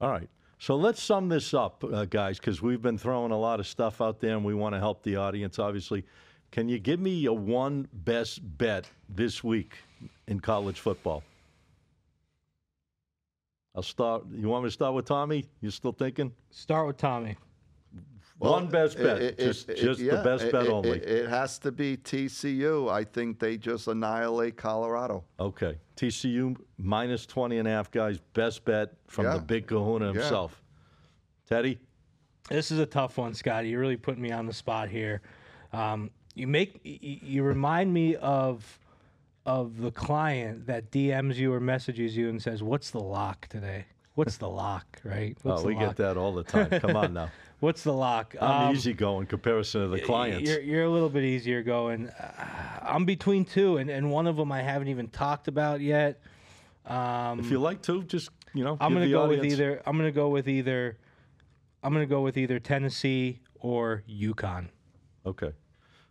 All 0.00 0.10
right. 0.10 0.28
So 0.58 0.76
let's 0.76 1.02
sum 1.02 1.28
this 1.28 1.52
up, 1.52 1.84
uh, 1.84 2.06
guys, 2.06 2.38
because 2.38 2.62
we've 2.62 2.80
been 2.80 2.96
throwing 2.96 3.32
a 3.32 3.38
lot 3.38 3.60
of 3.60 3.66
stuff 3.66 4.00
out 4.00 4.20
there 4.20 4.34
and 4.34 4.44
we 4.44 4.54
want 4.54 4.74
to 4.74 4.78
help 4.78 5.02
the 5.02 5.16
audience, 5.16 5.58
obviously. 5.58 6.04
Can 6.50 6.68
you 6.68 6.78
give 6.78 7.00
me 7.00 7.10
your 7.10 7.36
one 7.36 7.88
best 7.92 8.40
bet 8.56 8.88
this 9.08 9.44
week 9.44 9.74
in 10.28 10.40
college 10.40 10.80
football? 10.80 11.22
I'll 13.74 13.82
start. 13.82 14.24
You 14.32 14.48
want 14.48 14.64
me 14.64 14.68
to 14.68 14.72
start 14.72 14.94
with 14.94 15.04
Tommy? 15.06 15.48
You 15.60 15.70
still 15.70 15.92
thinking? 15.92 16.32
Start 16.50 16.86
with 16.86 16.96
Tommy. 16.96 17.36
one 18.38 18.66
best 18.66 18.96
bet. 18.98 19.22
it- 19.22 19.38
it- 19.40 19.44
just 19.46 19.68
it- 19.70 19.76
just 19.78 20.00
yeah, 20.00 20.16
the 20.16 20.22
best 20.22 20.44
it- 20.44 20.52
bet 20.52 20.66
it- 20.66 20.72
only. 20.72 20.90
It, 20.90 21.04
it 21.08 21.28
has 21.30 21.58
to 21.60 21.72
be 21.72 21.96
TCU. 21.96 22.90
I 22.90 23.04
think 23.04 23.38
they 23.38 23.56
just 23.56 23.86
annihilate 23.88 24.56
Colorado. 24.56 25.24
okay. 25.40 25.78
TCU 25.96 26.56
minus 26.76 27.24
20 27.26 27.58
and 27.58 27.68
a 27.68 27.70
half, 27.70 27.90
guys. 27.90 28.18
Best 28.34 28.64
bet 28.64 28.92
from 29.06 29.26
Yeah. 29.26 29.36
the 29.36 29.42
big 29.42 29.66
kahuna 29.68 30.12
himself. 30.12 30.60
Teddy? 31.48 31.78
This 32.50 32.70
is 32.72 32.80
a 32.80 32.86
tough 32.86 33.16
one, 33.16 33.32
Scotty. 33.34 33.68
You're 33.70 33.80
really 33.80 33.96
put 33.96 34.18
me 34.18 34.30
on 34.32 34.46
the 34.46 34.52
spot 34.52 34.88
here. 34.88 35.22
Um, 35.72 36.10
you 36.34 36.46
make 36.48 36.80
y- 36.84 36.98
y- 37.02 37.20
you 37.22 37.42
remind 37.44 37.94
me 37.94 38.16
of 38.16 38.78
of 39.46 39.78
the 39.78 39.90
client 39.90 40.66
that 40.66 40.90
DMs 40.90 41.36
you 41.36 41.52
or 41.52 41.60
messages 41.60 42.16
you 42.16 42.28
and 42.28 42.42
says, 42.42 42.62
"What's 42.62 42.90
the 42.90 43.00
lock 43.00 43.48
today? 43.48 43.86
What's 44.14 44.36
the 44.36 44.48
lock?" 44.48 45.00
Right? 45.04 45.36
What's 45.42 45.62
oh, 45.62 45.66
we 45.66 45.74
lock? 45.74 45.88
get 45.88 45.96
that 45.96 46.16
all 46.16 46.32
the 46.32 46.44
time. 46.44 46.68
Come 46.80 46.96
on 46.96 47.12
now. 47.12 47.30
What's 47.60 47.82
the 47.82 47.92
lock? 47.92 48.34
I'm 48.40 48.68
Um, 48.68 48.74
easy 48.74 48.92
going 48.92 49.26
comparison 49.26 49.82
to 49.82 49.88
the 49.88 50.00
clients. 50.00 50.48
You're, 50.50 50.60
you're 50.60 50.84
a 50.84 50.90
little 50.90 51.08
bit 51.08 51.24
easier 51.24 51.62
going. 51.62 52.08
Uh, 52.08 52.80
I'm 52.82 53.04
between 53.04 53.44
two, 53.44 53.78
and, 53.78 53.88
and 53.88 54.10
one 54.10 54.26
of 54.26 54.36
them 54.36 54.52
I 54.52 54.60
haven't 54.60 54.88
even 54.88 55.08
talked 55.08 55.48
about 55.48 55.80
yet. 55.80 56.20
Um, 56.84 57.40
If 57.40 57.50
you 57.50 57.58
like 57.58 57.80
to, 57.82 58.02
just 58.02 58.30
you 58.52 58.64
know, 58.64 58.76
I'm 58.80 58.92
gonna 58.92 59.08
go 59.08 59.28
with 59.28 59.44
either. 59.44 59.82
I'm 59.86 59.96
gonna 59.96 60.12
go 60.12 60.28
with 60.28 60.48
either. 60.48 60.98
I'm 61.82 61.92
gonna 61.92 62.06
go 62.06 62.22
with 62.22 62.36
either 62.36 62.58
Tennessee 62.58 63.40
or 63.60 64.02
UConn. 64.08 64.68
Okay, 65.24 65.52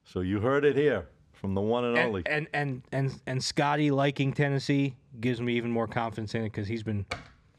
so 0.03 0.21
you 0.21 0.39
heard 0.39 0.65
it 0.65 0.75
here 0.75 1.07
from 1.43 1.53
the 1.55 1.61
one 1.61 1.83
and, 1.83 1.97
only. 1.97 2.23
And 2.25 2.47
and 2.53 2.81
and 2.93 3.11
and, 3.11 3.21
and 3.27 3.43
Scotty 3.43 3.91
liking 3.91 4.31
Tennessee 4.31 4.95
gives 5.19 5.41
me 5.41 5.57
even 5.57 5.69
more 5.69 5.87
confidence 5.87 6.33
in 6.35 6.41
it 6.43 6.45
because 6.45 6.69
he's 6.69 6.83
been 6.83 7.05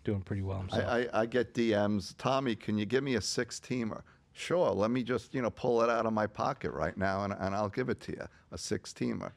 doing 0.04 0.22
pretty 0.22 0.40
well 0.40 0.56
himself. 0.60 0.84
I, 0.86 1.00
I, 1.00 1.20
I 1.20 1.26
get 1.26 1.52
DMs. 1.52 2.14
Tommy, 2.16 2.56
can 2.56 2.78
you 2.78 2.86
give 2.86 3.04
me 3.04 3.16
a 3.16 3.20
six 3.20 3.60
teamer? 3.60 4.00
Sure. 4.32 4.70
Let 4.70 4.90
me 4.90 5.02
just 5.02 5.34
you 5.34 5.42
know 5.42 5.50
pull 5.50 5.82
it 5.82 5.90
out 5.90 6.06
of 6.06 6.14
my 6.14 6.26
pocket 6.26 6.70
right 6.70 6.96
now, 6.96 7.24
and, 7.24 7.34
and 7.38 7.54
I'll 7.54 7.68
give 7.68 7.90
it 7.90 8.00
to 8.00 8.12
you. 8.12 8.24
A 8.52 8.56
six 8.56 8.94
teamer. 8.94 9.32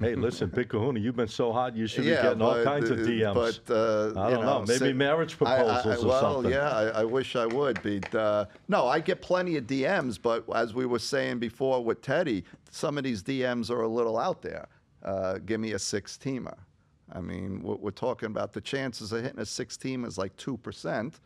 Hey, 0.00 0.14
listen, 0.14 0.48
Big 0.48 0.68
Kahuna, 0.68 1.00
you've 1.00 1.16
been 1.16 1.28
so 1.28 1.52
hot, 1.52 1.76
you 1.76 1.86
should 1.86 2.04
be 2.04 2.10
yeah, 2.10 2.22
getting 2.22 2.42
all 2.42 2.62
kinds 2.64 2.90
of 2.90 2.98
DMs. 2.98 3.34
But 3.66 3.74
uh, 3.74 4.20
I 4.20 4.30
don't 4.30 4.44
know, 4.44 4.64
maybe 4.66 4.78
si- 4.78 4.92
marriage 4.92 5.36
I- 5.40 5.44
I- 5.44 5.56
proposals 5.64 6.04
or 6.04 6.08
well, 6.08 6.34
something. 6.34 6.52
yeah, 6.52 6.70
I, 6.70 6.84
I 7.00 7.04
wish 7.04 7.36
I 7.36 7.46
would. 7.46 7.80
But 7.82 8.14
uh, 8.14 8.44
no, 8.68 8.86
I 8.86 9.00
get 9.00 9.20
plenty 9.22 9.56
of 9.56 9.66
DMs. 9.66 10.18
But 10.20 10.44
as 10.54 10.74
we 10.74 10.86
were 10.86 10.98
saying 10.98 11.38
before 11.38 11.82
with 11.84 12.02
Teddy, 12.02 12.44
some 12.70 12.98
of 12.98 13.04
these 13.04 13.22
DMs 13.22 13.70
are 13.70 13.82
a 13.82 13.88
little 13.88 14.18
out 14.18 14.42
there. 14.42 14.68
Uh, 15.02 15.38
give 15.38 15.60
me 15.60 15.72
a 15.72 15.78
six 15.78 16.18
teamer. 16.22 16.56
I 17.12 17.20
mean, 17.20 17.62
we're, 17.62 17.76
we're 17.76 17.90
talking 17.90 18.26
about 18.26 18.52
the 18.52 18.60
chances 18.60 19.12
of 19.12 19.22
hitting 19.22 19.40
a 19.40 19.46
six 19.46 19.76
team 19.76 20.04
is 20.04 20.18
like 20.18 20.36
two 20.36 20.56
percent. 20.58 21.20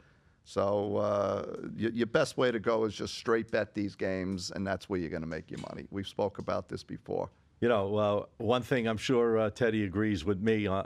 So 0.45 0.97
uh, 0.97 1.57
your, 1.77 1.93
your 1.93 2.07
best 2.07 2.37
way 2.37 2.51
to 2.51 2.59
go 2.59 2.85
is 2.85 2.95
just 2.95 3.15
straight 3.15 3.51
bet 3.51 3.75
these 3.75 3.95
games, 3.95 4.51
and 4.55 4.67
that's 4.67 4.89
where 4.89 4.99
you're 4.99 5.09
going 5.11 5.23
to 5.23 5.29
make 5.29 5.51
your 5.51 5.61
money. 5.61 5.87
We've 5.91 6.09
spoke 6.09 6.39
about 6.39 6.69
this 6.69 6.83
before. 6.83 7.31
You 7.63 7.69
know, 7.69 7.97
uh, 7.97 8.25
one 8.39 8.63
thing 8.63 8.89
I'm 8.89 8.97
sure 8.97 9.39
uh, 9.39 9.51
Teddy 9.51 9.85
agrees 9.85 10.25
with 10.25 10.41
me. 10.41 10.67
Uh, 10.67 10.83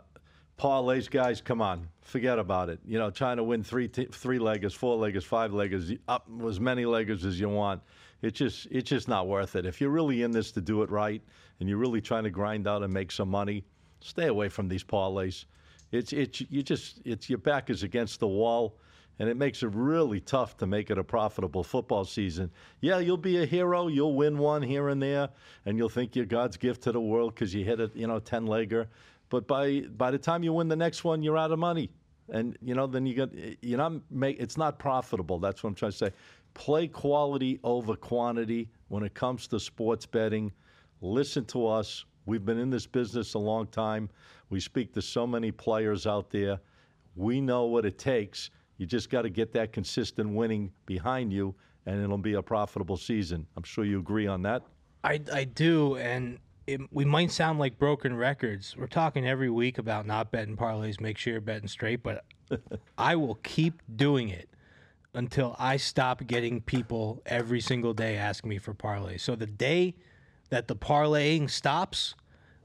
parlays, 0.59 1.11
guys, 1.11 1.41
come 1.41 1.63
on, 1.63 1.89
forget 2.03 2.39
about 2.39 2.69
it. 2.69 2.81
You 2.87 2.99
know, 2.99 3.11
trying 3.11 3.39
to 3.39 3.45
win 3.45 3.65
three 3.65 3.89
t- 3.89 4.09
three 4.13 4.39
leggers, 4.39 4.75
four 4.75 4.99
leggers, 4.99 5.23
five 5.23 5.53
leggers, 5.53 5.99
up 6.07 6.29
as 6.47 6.61
many 6.61 6.85
leggers 6.85 7.25
as 7.25 7.41
you 7.41 7.49
want. 7.49 7.81
It's 8.21 8.39
just 8.39 8.69
it's 8.71 8.91
just 8.91 9.09
not 9.09 9.27
worth 9.27 9.57
it. 9.57 9.65
If 9.65 9.81
you're 9.81 9.89
really 9.89 10.23
in 10.23 10.33
this 10.33 10.53
to 10.53 10.61
do 10.61 10.83
it 10.83 10.91
right, 10.91 11.23
and 11.61 11.69
you're 11.69 11.79
really 11.79 12.03
trying 12.03 12.25
to 12.25 12.31
grind 12.31 12.69
out 12.69 12.83
and 12.83 12.93
make 12.93 13.11
some 13.11 13.31
money, 13.31 13.65
stay 14.01 14.27
away 14.27 14.51
from 14.51 14.69
these 14.69 14.85
parlays. 14.85 15.47
It's 15.93 16.13
it's 16.13 16.43
you 16.43 16.63
just 16.63 17.01
it's 17.07 17.31
your 17.31 17.39
back 17.39 17.71
is 17.71 17.85
against 17.85 18.21
the 18.21 18.29
wall. 18.29 18.77
And 19.19 19.29
it 19.31 19.37
makes 19.37 19.63
it 19.63 19.71
really 19.75 20.21
tough 20.21 20.59
to 20.59 20.67
make 20.67 20.91
it 20.91 20.99
a 20.99 21.05
profitable 21.05 21.65
football 21.65 22.05
season. 22.05 22.51
Yeah, 22.81 22.99
you'll 22.99 23.17
be 23.17 23.43
a 23.43 23.47
hero. 23.47 23.89
You'll 23.89 24.15
win 24.15 24.37
one 24.37 24.63
here 24.63 24.89
and 24.89 25.03
there, 25.03 25.31
and 25.65 25.79
you'll 25.79 25.89
think 25.89 26.15
you're 26.15 26.27
God's 26.27 26.59
gift 26.59 26.83
to 26.83 26.93
the 26.93 27.01
world 27.01 27.35
because 27.35 27.55
you 27.55 27.65
hit 27.65 27.81
a 27.81 27.91
you 27.95 28.07
know 28.07 28.19
ten 28.19 28.47
legger. 28.47 28.89
But 29.31 29.47
by 29.47 29.81
by 29.97 30.11
the 30.11 30.19
time 30.19 30.43
you 30.43 30.53
win 30.53 30.69
the 30.69 30.77
next 30.77 31.03
one, 31.03 31.23
you're 31.23 31.39
out 31.39 31.51
of 31.51 31.59
money, 31.59 31.91
and 32.31 32.59
you 32.63 32.75
know 32.75 32.87
then 32.87 33.07
you 33.07 33.15
get 33.15 33.59
you're 33.63 33.79
not 33.79 33.93
make 34.11 34.39
it's 34.39 34.59
not 34.59 34.79
profitable. 34.79 35.39
That's 35.39 35.63
what 35.63 35.71
I'm 35.71 35.75
trying 35.77 35.93
to 35.93 35.97
say. 35.97 36.11
Play 36.53 36.87
quality 36.89 37.59
over 37.65 37.97
quantity 37.97 38.69
when 38.89 39.03
it 39.03 39.15
comes 39.15 39.47
to 39.49 39.61
sports 39.61 40.07
betting. 40.07 40.53
Listen 41.01 41.45
to 41.47 41.67
us. 41.67 42.05
We've 42.25 42.45
been 42.45 42.59
in 42.59 42.71
this 42.71 42.87
business 42.87 43.35
a 43.35 43.39
long 43.39 43.67
time. 43.69 44.11
We 44.51 44.61
speak 44.61 44.93
to 44.95 45.03
so 45.03 45.27
many 45.27 45.53
players 45.53 46.07
out 46.07 46.31
there. 46.31 46.59
We 47.15 47.41
know 47.41 47.67
what 47.67 47.85
it 47.85 47.99
takes. 47.99 48.51
You 48.79 48.87
just 48.87 49.11
got 49.11 49.23
to 49.23 49.31
get 49.31 49.53
that 49.53 49.73
consistent 49.73 50.31
winning 50.31 50.73
behind 50.85 51.33
you, 51.33 51.55
and 51.87 52.03
it'll 52.03 52.19
be 52.19 52.35
a 52.35 52.43
profitable 52.43 52.97
season. 52.97 53.47
I'm 53.57 53.63
sure 53.63 53.85
you 53.85 53.99
agree 53.99 54.27
on 54.27 54.43
that. 54.43 54.63
I, 55.05 55.21
I 55.33 55.45
do, 55.45 55.97
and 55.97 56.39
it, 56.67 56.81
we 56.93 57.05
might 57.05 57.31
sound 57.31 57.59
like 57.59 57.79
broken 57.79 58.17
records. 58.17 58.77
We're 58.77 58.87
talking 58.87 59.27
every 59.27 59.51
week 59.51 59.79
about 59.79 60.07
not 60.07 60.31
betting 60.31 60.57
parlays, 60.57 61.01
make 61.01 61.17
sure 61.17 61.33
you're 61.33 61.41
betting 61.41 61.69
straight, 61.69 62.03
but 62.03 62.25
I 62.99 63.17
will 63.17 63.37
keep 63.37 63.83
doing 63.95 64.29
it 64.29 64.49
until 65.15 65.57
I 65.59 65.79
stop 65.79 66.27
getting 66.27 66.61
people 66.61 67.23
every 67.25 67.61
single 67.61 67.95
day 67.95 68.17
asking 68.17 68.51
me 68.51 68.59
for 68.59 68.75
parlays. 68.75 69.21
So 69.21 69.35
the 69.35 69.47
day 69.47 69.95
that 70.51 70.69
the 70.69 70.77
parlaying 70.77 71.51
stops, 71.51 72.15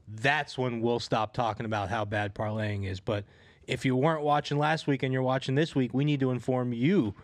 that's 0.06 0.58
when 0.58 0.80
we'll 0.80 1.00
stop 1.00 1.32
talking 1.32 1.64
about 1.64 1.88
how 1.88 2.04
bad 2.04 2.34
parlaying 2.34 2.86
is. 2.86 3.00
But 3.00 3.24
if 3.66 3.84
you 3.84 3.96
weren't 3.96 4.22
watching 4.22 4.58
last 4.58 4.86
week 4.86 5.02
and 5.02 5.12
you're 5.12 5.22
watching 5.22 5.54
this 5.54 5.74
week, 5.74 5.92
we 5.94 6.04
need 6.04 6.20
to 6.20 6.30
inform 6.30 6.72
you 6.72 7.14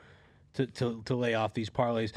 to, 0.55 0.66
to, 0.66 1.03
to 1.05 1.14
lay 1.14 1.35
off 1.35 1.55
these 1.55 1.70
parlays. 1.70 2.12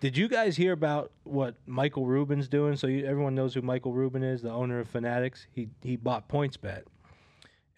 Did 0.00 0.16
you 0.16 0.28
guys 0.28 0.56
hear 0.56 0.72
about 0.72 1.10
what 1.24 1.54
Michael 1.66 2.06
Rubin's 2.06 2.48
doing? 2.48 2.76
So 2.76 2.86
you, 2.86 3.06
everyone 3.06 3.34
knows 3.34 3.54
who 3.54 3.62
Michael 3.62 3.92
Rubin 3.92 4.22
is, 4.22 4.42
the 4.42 4.50
owner 4.50 4.78
of 4.78 4.88
Fanatics. 4.88 5.46
He 5.50 5.68
he 5.82 5.96
bought 5.96 6.28
PointsBet, 6.28 6.82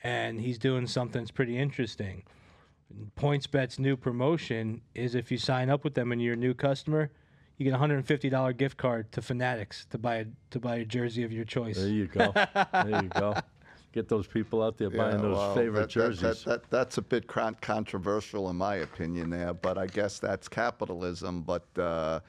and 0.03 0.41
he's 0.41 0.59
doing 0.59 0.87
something 0.89 1.23
that's 1.23 1.31
pretty 1.31 1.57
interesting. 1.57 2.25
PointsBet's 3.17 3.79
new 3.79 3.97
promotion 3.97 4.81
is 4.95 5.15
if 5.15 5.31
you 5.31 5.39
sign 5.39 5.71
up 5.71 5.85
with 5.85 5.95
them 5.95 6.11
and 6.11 6.21
you're 6.21 6.35
a 6.35 6.37
new 6.37 6.55
customer, 6.55 7.11
you 7.57 7.65
get 7.65 7.75
a 7.75 7.79
hundred 7.79 7.97
and 7.97 8.07
fifty 8.07 8.29
dollar 8.29 8.53
gift 8.53 8.77
card 8.77 9.13
to 9.13 9.23
Fanatics 9.23 9.87
to 9.91 9.99
buy 9.99 10.17
a, 10.17 10.25
to 10.51 10.59
buy 10.59 10.77
a 10.77 10.85
jersey 10.85 11.23
of 11.23 11.33
your 11.33 11.45
choice. 11.45 11.77
There 11.77 11.89
you 11.89 12.07
go. 12.07 12.33
there 12.35 13.03
you 13.03 13.09
go. 13.11 13.35
Get 13.93 14.09
those 14.09 14.27
people 14.27 14.63
out 14.63 14.77
there 14.77 14.91
buying 14.91 15.23
those 15.23 15.37
well, 15.37 15.55
favorite 15.55 15.73
that- 15.81 15.83
that- 15.89 16.11
jerseys. 16.13 16.45
That, 16.45 16.63
that, 16.63 16.71
that's 16.71 16.99
a 16.99 17.03
bit 17.03 17.27
con- 17.27 17.57
controversial 17.61 18.51
in 18.51 18.57
my 18.57 18.77
opinion 18.77 19.31
there, 19.31 19.55
but 19.55 19.79
I 19.79 19.87
guess 19.87 20.19
that's 20.19 20.47
capitalism. 20.49 21.43
But 21.43 21.67
uh, 21.79 22.21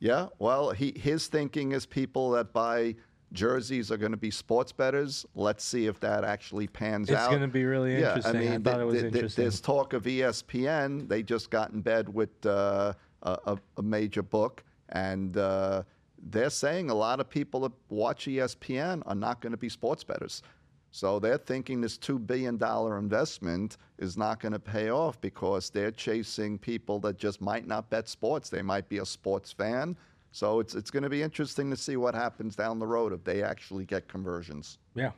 yeah, 0.00 0.28
well, 0.38 0.70
he, 0.70 0.94
his 0.96 1.26
thinking 1.26 1.72
is 1.72 1.84
people 1.86 2.30
that 2.30 2.52
buy 2.52 2.94
jerseys 3.32 3.90
are 3.90 3.96
going 3.98 4.12
to 4.12 4.16
be 4.18 4.30
sports 4.30 4.72
bettors. 4.72 5.26
Let's 5.34 5.64
see 5.64 5.86
if 5.86 6.00
that 6.00 6.24
actually 6.24 6.68
pans 6.68 7.10
It's 7.10 7.18
out. 7.18 7.30
It's 7.32 7.34
gonna 7.36 7.48
be 7.48 7.64
really 7.64 7.92
yeah, 7.92 8.16
interesting. 8.16 8.36
I 8.36 8.38
I 8.38 8.48
mean, 8.50 8.62
thought 8.62 8.70
th- 8.72 8.80
it 8.80 8.84
was 8.84 8.94
th- 8.94 9.02
th- 9.02 9.14
interesting. 9.14 9.44
There's 9.44 9.60
talk 9.60 9.92
of 9.92 10.04
ESPN. 10.04 11.08
They 11.08 11.22
just 11.22 11.50
got 11.50 11.70
in 11.72 11.80
bed 11.82 12.12
with 12.12 12.30
uh, 12.46 12.94
a, 13.22 13.38
a, 13.46 13.58
a 13.76 13.82
major 13.82 14.22
book, 14.22 14.62
and 14.90 15.36
uh, 15.36 15.82
they're 16.30 16.50
saying 16.50 16.90
a 16.90 16.94
lot 16.94 17.20
of 17.20 17.28
people 17.28 17.60
that 17.60 17.72
watch 17.90 18.24
ESPN 18.26 19.02
are 19.06 19.14
not 19.14 19.40
going 19.40 19.52
to 19.52 19.58
be 19.58 19.68
sports 19.68 20.04
bettors. 20.04 20.42
So 20.94 21.18
they're 21.18 21.38
thinking 21.38 21.80
this 21.80 21.98
$2 21.98 22.24
billion 22.24 22.54
investment 22.96 23.78
is 23.98 24.16
not 24.16 24.38
going 24.38 24.52
to 24.52 24.60
pay 24.60 24.90
off 24.90 25.20
because 25.20 25.68
they're 25.68 25.90
chasing 25.90 26.56
people 26.56 27.00
that 27.00 27.18
just 27.18 27.40
might 27.40 27.66
not 27.66 27.90
bet 27.90 28.08
sports. 28.08 28.48
They 28.48 28.62
might 28.62 28.88
be 28.88 28.98
a 28.98 29.04
sports 29.04 29.50
fan. 29.50 29.96
So 30.30 30.60
it's, 30.60 30.76
it's 30.76 30.92
going 30.92 31.02
to 31.02 31.08
be 31.08 31.20
interesting 31.20 31.68
to 31.72 31.76
see 31.76 31.96
what 31.96 32.14
happens 32.14 32.54
down 32.54 32.78
the 32.78 32.86
road 32.86 33.12
if 33.12 33.24
they 33.24 33.42
actually 33.42 33.84
get 33.84 34.06
conversions. 34.06 34.78
Yeah. 34.94 35.10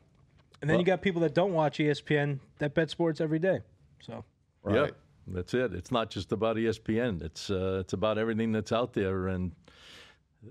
And 0.63 0.71
then 0.71 0.79
you 0.79 0.85
got 0.87 1.03
people 1.03 1.21
that 1.21 1.35
don't 1.35 1.53
watch 1.53 1.77
ESPN 1.77 2.39
that 2.57 2.73
bet 2.73 2.89
sports 2.89 3.21
every 3.21 3.39
day. 3.39 3.61
So 4.01 4.25
Yeah, 4.67 4.91
that's 5.27 5.53
it. 5.53 5.75
It's 5.75 5.93
not 5.93 6.09
just 6.09 6.33
about 6.33 6.57
ESPN. 6.57 7.21
It's 7.21 7.51
uh, 7.51 7.81
it's 7.83 7.93
about 7.93 8.17
everything 8.17 8.51
that's 8.51 8.73
out 8.73 8.95
there. 8.95 9.29
And 9.29 9.53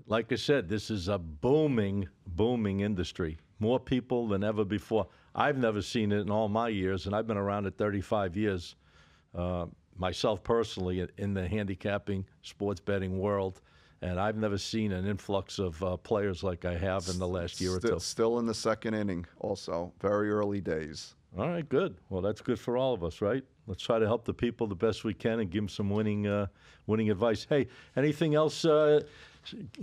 like 0.06 0.30
I 0.30 0.36
said, 0.36 0.68
this 0.68 0.88
is 0.88 1.08
a 1.08 1.18
booming, 1.18 2.06
booming 2.28 2.80
industry. 2.80 3.38
More 3.58 3.80
people 3.80 4.28
than 4.28 4.44
ever 4.44 4.64
before. 4.64 5.06
I've 5.34 5.56
never 5.58 5.82
seen 5.82 6.12
it 6.12 6.20
in 6.20 6.30
all 6.30 6.48
my 6.48 6.68
years, 6.68 7.06
and 7.06 7.14
I've 7.14 7.26
been 7.26 7.36
around 7.36 7.66
it 7.66 7.76
35 7.76 8.36
years. 8.36 8.76
Uh, 9.34 9.66
myself 9.98 10.42
personally, 10.42 11.06
in 11.18 11.34
the 11.34 11.46
handicapping 11.48 12.24
sports 12.42 12.80
betting 12.80 13.18
world, 13.18 13.60
and 14.02 14.20
I've 14.20 14.36
never 14.36 14.58
seen 14.58 14.92
an 14.92 15.06
influx 15.06 15.58
of 15.58 15.82
uh, 15.82 15.96
players 15.96 16.42
like 16.42 16.64
I 16.66 16.76
have 16.76 17.08
in 17.08 17.18
the 17.18 17.26
last 17.28 17.60
year 17.60 17.74
or 17.76 17.80
Still, 17.80 17.94
two. 17.94 18.00
still 18.00 18.38
in 18.38 18.46
the 18.46 18.54
second 18.54 18.94
inning, 18.94 19.24
also. 19.40 19.92
Very 20.00 20.30
early 20.30 20.60
days. 20.60 21.14
All 21.38 21.48
right, 21.48 21.66
good. 21.68 21.96
Well, 22.08 22.22
that's 22.22 22.40
good 22.40 22.58
for 22.58 22.76
all 22.78 22.94
of 22.94 23.04
us, 23.04 23.20
right? 23.20 23.42
Let's 23.66 23.82
try 23.82 23.98
to 23.98 24.06
help 24.06 24.24
the 24.24 24.32
people 24.34 24.66
the 24.66 24.74
best 24.74 25.04
we 25.04 25.12
can 25.12 25.40
and 25.40 25.50
give 25.50 25.62
them 25.62 25.68
some 25.68 25.90
winning, 25.90 26.26
uh, 26.26 26.46
winning 26.86 27.10
advice. 27.10 27.46
Hey, 27.48 27.66
anything 27.96 28.34
else 28.34 28.64
uh, 28.64 29.00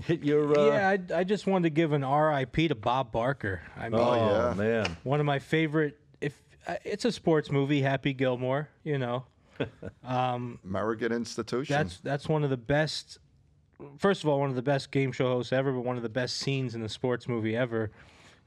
hit 0.04 0.24
your? 0.24 0.56
Uh, 0.58 0.66
yeah, 0.66 0.90
I, 0.90 1.20
I 1.20 1.24
just 1.24 1.48
wanted 1.48 1.64
to 1.64 1.70
give 1.72 1.92
an 1.94 2.04
RIP 2.06 2.56
to 2.70 2.76
Bob 2.76 3.12
Barker. 3.12 3.62
I 3.78 3.90
mean, 3.90 4.00
Oh, 4.00 4.14
yeah. 4.14 4.54
man, 4.54 4.98
one 5.04 5.20
of 5.20 5.26
my 5.26 5.40
favorite. 5.40 6.00
If 6.22 6.42
uh, 6.68 6.76
it's 6.84 7.06
a 7.06 7.12
sports 7.12 7.52
movie, 7.52 7.82
Happy 7.82 8.14
Gilmore, 8.14 8.70
you 8.84 8.98
know, 8.98 9.26
Um, 10.04 10.60
American 10.64 11.12
institution. 11.12 11.74
that's 11.76 12.00
that's 12.00 12.28
one 12.28 12.44
of 12.44 12.50
the 12.50 12.58
best. 12.58 13.20
First 13.98 14.24
of 14.24 14.30
all, 14.30 14.40
one 14.40 14.50
of 14.50 14.56
the 14.56 14.62
best 14.62 14.92
game 14.92 15.12
show 15.12 15.28
hosts 15.28 15.52
ever, 15.52 15.72
but 15.72 15.82
one 15.82 15.98
of 15.98 16.04
the 16.04 16.10
best 16.10 16.38
scenes 16.38 16.74
in 16.76 16.84
a 16.84 16.90
sports 16.90 17.28
movie 17.28 17.56
ever 17.56 17.92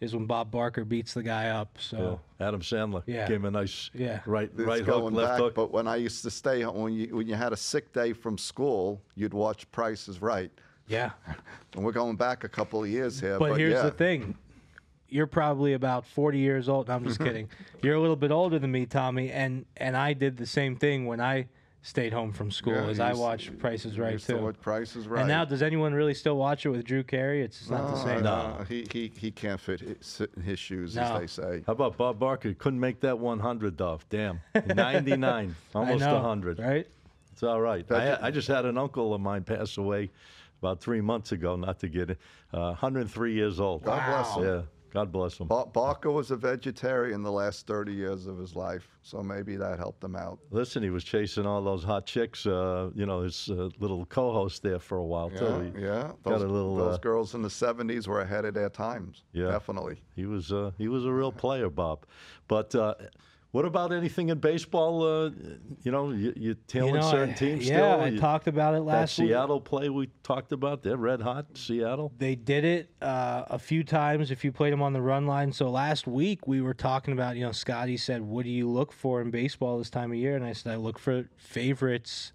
is 0.01 0.15
when 0.15 0.27
Bob 0.27 0.51
Barker 0.51 0.85
beats 0.85 1.15
the 1.15 1.23
guy 1.23 1.49
up. 1.49 1.77
So 1.81 2.21
Yeah, 2.39 2.47
Adam 2.49 2.61
Sandler 2.61 3.03
Yeah. 3.07 3.27
gave 3.27 3.37
him 3.39 3.45
a 3.47 3.51
nice 3.51 3.91
Yeah. 3.95 4.21
right, 4.27 4.51
It's 4.51 4.61
right 4.61 4.79
hook, 4.85 4.87
going 5.03 5.15
left 5.15 5.31
back, 5.33 5.39
hook. 5.41 5.55
but 5.55 5.71
when 5.73 5.87
I 5.89 5.97
used 5.97 6.23
to 6.25 6.31
stay 6.31 6.63
home, 6.63 6.77
when 6.83 6.93
you 6.95 7.17
when 7.17 7.27
you 7.27 7.35
had 7.35 7.53
a 7.53 7.57
sick 7.57 7.93
day 7.93 8.13
from 8.13 8.37
school, 8.39 9.01
you'd 9.15 9.35
watch 9.35 9.71
Price 9.73 10.09
is 10.09 10.21
Right. 10.23 10.51
Yeah. 10.89 11.11
And 11.75 11.85
we're 11.85 11.93
going 11.93 12.17
back 12.17 12.45
a 12.45 12.49
couple 12.49 12.83
of 12.83 12.89
years 12.89 13.21
here. 13.21 13.39
But, 13.39 13.51
But, 13.51 13.59
here's 13.59 13.75
yeah, 13.75 13.83
the 13.83 13.91
thing. 13.91 14.37
You're 15.09 15.27
probably 15.27 15.75
about 15.75 16.05
40 16.07 16.39
years 16.39 16.69
old. 16.69 16.89
No, 16.89 16.95
I'm 16.95 17.05
just 17.05 17.19
kidding. 17.27 17.49
You're 17.83 17.95
a 17.95 18.01
little 18.01 18.17
bit 18.17 18.31
older 18.33 18.59
than 18.59 18.73
me, 18.73 18.87
Tommy, 18.87 19.31
and 19.31 19.65
and 19.77 19.97
I 19.97 20.13
did 20.15 20.37
the 20.37 20.47
same 20.47 20.75
thing 20.77 21.07
when 21.07 21.21
I 21.21 21.47
stayed 21.83 22.13
home 22.13 22.33
from 22.33 22.51
school 22.51 22.75
Yeah, 22.75 22.87
as 22.89 22.99
I 22.99 23.13
watched 23.13 23.57
Price 23.61 23.85
is 23.85 23.97
Right 23.97 24.19
too. 24.19 24.39
watch 24.39 24.61
Price 24.61 24.97
is 24.97 25.07
Right. 25.07 25.21
And 25.21 25.29
now, 25.29 25.45
does 25.45 25.63
anyone 25.63 25.95
really 25.95 26.15
still 26.15 26.37
watch 26.37 26.67
it 26.67 26.71
with 26.71 26.85
Drew 26.85 27.05
Carey? 27.05 27.43
It's 27.43 27.71
not 27.71 27.89
the 27.93 28.03
same. 28.03 28.25
No, 28.25 28.65
he, 28.69 28.85
he 28.91 29.13
he 29.17 29.31
can't 29.31 29.61
fit 29.61 29.79
his, 29.81 29.97
sit 30.01 30.31
in 30.37 30.43
his 30.43 30.59
shoes, 30.59 30.97
No. 30.97 31.03
as 31.03 31.21
they 31.21 31.27
say. 31.29 31.63
How 31.67 31.73
about 31.75 31.97
Bob 31.97 32.19
Barker? 32.19 32.53
Couldn't 32.55 32.81
make 32.81 32.99
that 33.01 33.17
100 33.19 33.81
off. 33.81 34.05
Damn, 34.09 34.41
99, 34.75 35.55
almost 35.75 36.01
know, 36.01 36.15
100. 36.15 36.59
right? 36.59 36.89
It's 37.33 37.43
all 37.45 37.61
right. 37.61 37.85
I, 37.93 38.19
I 38.23 38.31
just 38.33 38.49
had 38.49 38.65
an 38.65 38.77
uncle 38.79 39.15
of 39.15 39.21
mine 39.21 39.45
pass 39.45 39.77
away 39.77 40.11
about 40.63 40.81
three 40.81 41.01
months 41.01 41.33
ago. 41.33 41.57
Not 41.57 41.79
to 41.81 41.89
get 41.89 42.11
it, 42.11 42.19
uh, 42.53 42.75
103 42.75 43.33
years 43.33 43.61
old. 43.61 43.85
God 43.85 44.05
bless 44.07 44.37
him. 44.37 44.45
Yeah, 44.45 44.63
God 44.93 45.13
bless 45.13 45.39
him. 45.39 45.47
Bar- 45.49 45.67
Barker 45.67 46.11
was 46.11 46.31
a 46.31 46.37
vegetarian 46.37 47.23
the 47.23 47.31
last 47.33 47.67
30 47.67 47.93
years 47.93 48.27
of 48.27 48.39
his 48.39 48.57
life, 48.57 48.89
so 49.03 49.23
maybe 49.23 49.57
that 49.57 49.79
helped 49.79 50.03
him 50.03 50.17
out. 50.17 50.39
Listen, 50.51 50.83
he 50.83 50.91
was 50.91 51.05
chasing 51.05 51.47
all 51.47 51.63
those 51.63 51.85
hot 51.85 52.07
chicks. 52.07 52.47
Uh, 52.47 52.91
you 52.95 53.05
know, 53.07 53.21
his 53.23 53.51
uh, 53.51 53.69
little 53.79 54.07
co-host 54.07 54.63
there 54.63 54.79
for 54.79 54.99
a 54.99 55.05
while 55.05 55.31
Yeah, 55.33 55.39
too. 55.41 55.73
He, 55.77 55.83
yeah. 55.83 56.03
got 56.03 56.25
Those, 56.25 56.43
a 56.43 56.47
little, 56.49 56.77
those 56.77 56.95
uh, 56.95 56.99
girls 56.99 57.35
in 57.35 57.43
the 57.43 57.49
70s 57.49 58.07
were 58.07 58.23
ahead 58.23 58.45
of 58.45 58.55
their 58.55 58.71
times. 58.71 59.25
Yeah. 59.33 59.51
Definitely. 59.51 60.03
he 60.15 60.25
was 60.27 60.53
uh, 60.53 60.71
he 60.79 60.89
was 60.89 61.05
a 61.05 61.13
real 61.13 61.33
player, 61.33 61.69
Bob. 61.71 62.07
But 62.49 62.75
uh, 62.75 62.95
what 63.53 63.65
about 63.65 63.93
anything 63.93 64.29
in 64.29 64.39
baseball? 64.39 65.03
Uh, 65.03 65.31
you 65.83 65.91
know, 65.93 66.11
you, 66.11 66.33
you 66.37 66.57
tailing 66.67 66.95
You 66.97 67.01
know, 67.01 67.11
certain 67.11 67.31
I- 67.31 67.37
teams 67.39 67.67
yeah, 67.69 67.77
still. 67.77 68.01
I 68.03 68.09
You- 68.09 68.19
talked 68.19 68.49
about 68.49 68.75
it 68.75 68.79
that 68.79 68.83
last 68.83 69.19
week. 69.19 69.29
Seattle 69.29 69.61
play 69.61 69.89
we 69.89 70.11
talked 70.23 70.53
about. 70.53 70.83
They're 70.83 70.97
red 70.97 71.23
hot. 71.23 71.47
Seattle. 71.55 72.13
They 72.19 72.35
did 72.35 72.65
it 72.65 72.91
uh, 73.01 73.45
a 73.49 73.59
few 73.59 73.83
times 73.83 74.31
if 74.31 74.45
you 74.45 74.53
played 74.53 74.73
them 74.73 74.83
on 74.83 74.93
the 74.93 75.01
run 75.01 75.27
line. 75.27 75.53
So 75.53 75.71
last 75.71 76.07
week 76.07 76.47
we 76.47 76.61
were 76.61 76.75
talking 76.75 77.13
about, 77.15 77.37
you 77.37 77.45
know, 77.45 77.53
Scotty 77.53 77.97
said, 77.97 78.21
"What 78.23 78.45
do 78.45 78.51
you 78.51 78.69
look 78.69 78.93
for 78.93 79.23
in 79.23 79.31
baseball 79.31 79.79
this 79.79 79.91
time 79.91 80.11
of 80.13 80.19
year?" 80.19 80.37
And 80.37 80.45
I 80.45 80.53
said, 80.53 80.73
"I 80.73 80.77
look 80.77 80.99
for 80.99 81.27
favorites 81.37 82.33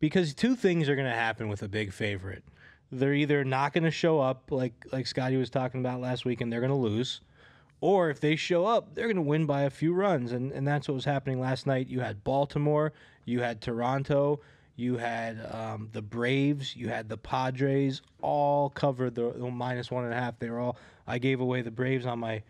because 0.00 0.32
two 0.34 0.56
things 0.56 0.88
are 0.88 0.96
going 0.96 1.08
to 1.08 1.14
happen 1.14 1.48
with 1.48 1.62
a 1.62 1.68
big 1.68 1.92
favorite. 1.92 2.44
They're 2.90 3.14
either 3.14 3.44
not 3.44 3.72
going 3.72 3.84
to 3.84 3.90
show 3.90 4.20
up 4.20 4.50
like 4.50 4.74
like 4.92 5.06
Scotty 5.06 5.36
was 5.36 5.50
talking 5.50 5.80
about 5.80 6.00
last 6.00 6.24
week 6.24 6.40
and 6.40 6.52
they're 6.52 6.60
going 6.60 6.70
to 6.70 6.76
lose, 6.76 7.20
or 7.82 8.08
if 8.10 8.20
they 8.20 8.36
show 8.36 8.64
up, 8.64 8.94
they're 8.94 9.08
going 9.08 9.16
to 9.16 9.22
win 9.22 9.44
by 9.44 9.62
a 9.62 9.70
few 9.70 9.92
runs. 9.92 10.32
And 10.32 10.52
and 10.52 10.66
that's 10.66 10.88
what 10.88 10.94
was 10.94 11.04
happening 11.04 11.40
last 11.40 11.66
night. 11.66 11.88
You 11.88 12.00
had 12.00 12.24
Baltimore, 12.24 12.92
you 13.26 13.40
had 13.40 13.60
Toronto, 13.60 14.40
you 14.76 14.96
had 14.96 15.44
um, 15.52 15.90
the 15.92 16.00
Braves, 16.00 16.76
you 16.76 16.88
had 16.88 17.08
the 17.08 17.18
Padres, 17.18 18.00
all 18.22 18.70
covered 18.70 19.16
the, 19.16 19.32
the 19.32 19.50
minus 19.50 19.90
one 19.90 20.04
and 20.04 20.14
a 20.14 20.16
half. 20.16 20.38
They 20.38 20.48
were 20.48 20.60
all. 20.60 20.76
I 21.06 21.18
gave 21.18 21.40
away 21.40 21.60
the 21.62 21.72
Braves 21.72 22.06
on 22.06 22.20
my 22.20 22.42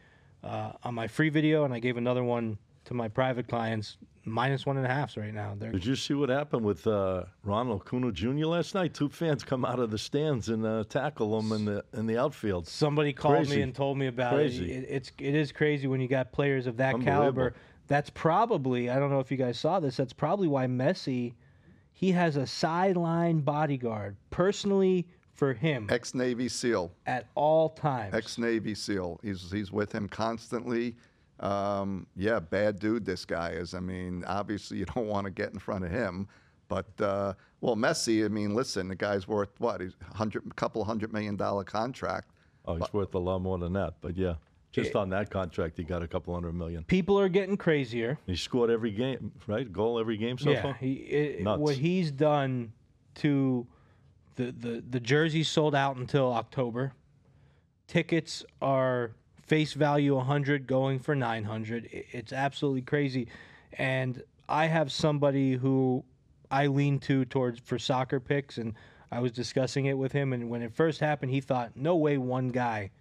uh, 0.44 0.72
on 0.84 0.94
my 0.94 1.08
free 1.08 1.30
video, 1.30 1.64
and 1.64 1.72
I 1.72 1.78
gave 1.78 1.96
another 1.96 2.22
one 2.22 2.58
to 2.84 2.94
my 2.94 3.08
private 3.08 3.48
clients. 3.48 3.96
Minus 4.24 4.64
one 4.64 4.76
and 4.76 4.86
a 4.86 4.88
halfs 4.88 5.16
right 5.16 5.34
now. 5.34 5.54
They're 5.58 5.72
Did 5.72 5.84
you 5.84 5.96
see 5.96 6.14
what 6.14 6.28
happened 6.28 6.64
with 6.64 6.86
uh, 6.86 7.24
Ronald 7.42 7.80
Acuna 7.80 8.12
Jr. 8.12 8.46
last 8.46 8.74
night? 8.74 8.94
Two 8.94 9.08
fans 9.08 9.42
come 9.42 9.64
out 9.64 9.80
of 9.80 9.90
the 9.90 9.98
stands 9.98 10.48
and 10.48 10.64
uh, 10.64 10.84
tackle 10.88 11.38
him 11.40 11.50
in 11.52 11.64
the 11.64 11.84
in 11.92 12.06
the 12.06 12.18
outfield. 12.18 12.68
Somebody 12.68 13.12
called 13.12 13.36
Crazy. 13.36 13.56
me 13.56 13.62
and 13.62 13.74
told 13.74 13.98
me 13.98 14.06
about 14.06 14.34
Crazy. 14.34 14.70
it. 14.70 14.84
it. 14.84 14.86
It's 14.88 15.12
it 15.18 15.34
is 15.34 15.50
crazy 15.50 15.88
when 15.88 16.00
you 16.00 16.06
got 16.06 16.30
players 16.30 16.66
of 16.68 16.76
that 16.76 17.00
caliber. 17.00 17.54
That's 17.88 18.10
probably 18.10 18.90
I 18.90 18.98
don't 19.00 19.10
know 19.10 19.20
if 19.20 19.30
you 19.30 19.36
guys 19.36 19.58
saw 19.58 19.80
this. 19.80 19.96
That's 19.96 20.12
probably 20.12 20.46
why 20.48 20.66
Messi 20.66 21.34
he 21.92 22.12
has 22.12 22.36
a 22.36 22.46
sideline 22.46 23.40
bodyguard 23.40 24.16
personally 24.30 25.06
for 25.34 25.52
him 25.52 25.88
Ex 25.90 26.14
Navy 26.14 26.48
SEAL. 26.48 26.92
at 27.06 27.28
all 27.34 27.70
times. 27.70 28.14
Ex 28.14 28.38
Navy 28.38 28.74
SEAL. 28.74 29.18
He's 29.22 29.50
he's 29.50 29.72
with 29.72 29.92
him 29.92 30.08
constantly. 30.08 30.94
Um, 31.42 32.06
yeah, 32.16 32.38
bad 32.38 32.78
dude. 32.78 33.04
This 33.04 33.24
guy 33.24 33.50
is. 33.50 33.74
I 33.74 33.80
mean, 33.80 34.24
obviously 34.26 34.78
you 34.78 34.84
don't 34.94 35.06
want 35.06 35.24
to 35.26 35.30
get 35.30 35.52
in 35.52 35.58
front 35.58 35.84
of 35.84 35.90
him. 35.90 36.28
But 36.68 37.00
uh, 37.00 37.34
well, 37.60 37.76
Messi. 37.76 38.24
I 38.24 38.28
mean, 38.28 38.54
listen, 38.54 38.88
the 38.88 38.94
guy's 38.94 39.28
worth 39.28 39.50
what? 39.58 39.80
He's 39.80 39.94
a 40.10 40.16
hundred, 40.16 40.56
couple 40.56 40.82
hundred 40.84 41.12
million 41.12 41.36
dollar 41.36 41.64
contract. 41.64 42.30
Oh, 42.64 42.76
he's 42.76 42.92
worth 42.92 43.14
a 43.14 43.18
lot 43.18 43.40
more 43.40 43.58
than 43.58 43.72
that. 43.74 43.94
But 44.00 44.16
yeah, 44.16 44.34
Just 44.70 44.94
on 44.94 45.10
that 45.10 45.30
contract, 45.30 45.76
he 45.76 45.82
got 45.84 46.02
a 46.02 46.08
couple 46.08 46.32
hundred 46.32 46.54
million. 46.54 46.84
People 46.84 47.18
are 47.18 47.28
getting 47.28 47.56
crazier. 47.56 48.18
He 48.26 48.36
scored 48.36 48.70
every 48.70 48.92
game, 48.92 49.32
right? 49.46 49.70
Goal 49.70 49.98
every 49.98 50.16
game 50.16 50.38
so 50.38 50.50
yeah, 50.50 50.62
far. 50.62 50.74
he, 50.74 50.92
it, 50.92 51.42
Nuts. 51.42 51.60
what 51.60 51.76
he's 51.76 52.10
done 52.10 52.72
to 53.16 53.66
the, 54.36 54.52
the 54.52 54.84
the 54.88 55.00
jerseys 55.00 55.48
sold 55.48 55.74
out 55.74 55.96
until 55.96 56.32
October. 56.32 56.92
Tickets 57.86 58.44
are 58.62 59.10
face 59.52 59.74
value 59.74 60.14
100 60.14 60.66
going 60.66 60.98
for 60.98 61.14
900. 61.14 61.86
It's 61.92 62.32
absolutely 62.32 62.80
crazy. 62.80 63.28
And 63.74 64.22
I 64.48 64.64
have 64.64 64.90
somebody 64.90 65.52
who 65.52 66.04
I 66.50 66.68
lean 66.68 66.98
to 67.00 67.26
towards 67.26 67.60
for 67.60 67.78
soccer 67.78 68.18
picks 68.18 68.56
and 68.56 68.72
I 69.10 69.20
was 69.20 69.30
discussing 69.30 69.84
it 69.84 69.98
with 69.98 70.10
him 70.10 70.32
and 70.32 70.48
when 70.48 70.62
it 70.62 70.72
first 70.72 71.00
happened 71.00 71.32
he 71.32 71.42
thought 71.42 71.72
no 71.74 71.96
way 71.96 72.16
one 72.16 72.48
guy 72.48 72.92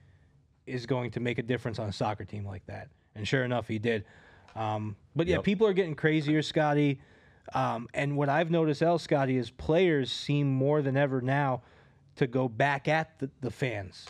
is 0.68 0.86
going 0.86 1.12
to 1.12 1.22
make 1.22 1.38
a 1.38 1.42
difference 1.42 1.80
on 1.80 1.88
a 1.88 1.94
soccer 1.94 2.26
team 2.26 2.46
like 2.46 2.66
that. 2.66 2.90
And 3.16 3.26
sure 3.26 3.46
enough, 3.46 3.70
he 3.70 3.80
did. 3.80 4.04
Um, 4.54 4.98
but 5.16 5.28
yeah, 5.28 5.36
Yep. 5.36 5.46
people 5.46 5.68
are 5.68 5.74
getting 5.74 5.96
crazier, 5.96 6.42
Scotty. 6.42 7.00
Um, 7.54 7.88
and 7.94 8.18
what 8.18 8.28
I've 8.28 8.52
noticed, 8.52 8.82
El 8.82 9.00
Scotty, 9.00 9.38
is 9.38 9.52
players 9.52 10.12
seem 10.12 10.54
more 10.54 10.82
than 10.82 10.98
ever 10.98 11.22
now 11.22 11.62
to 12.18 12.28
go 12.28 12.50
back 12.50 12.90
at 12.90 13.20
the, 13.20 13.30
the 13.40 13.52
fans 13.52 14.06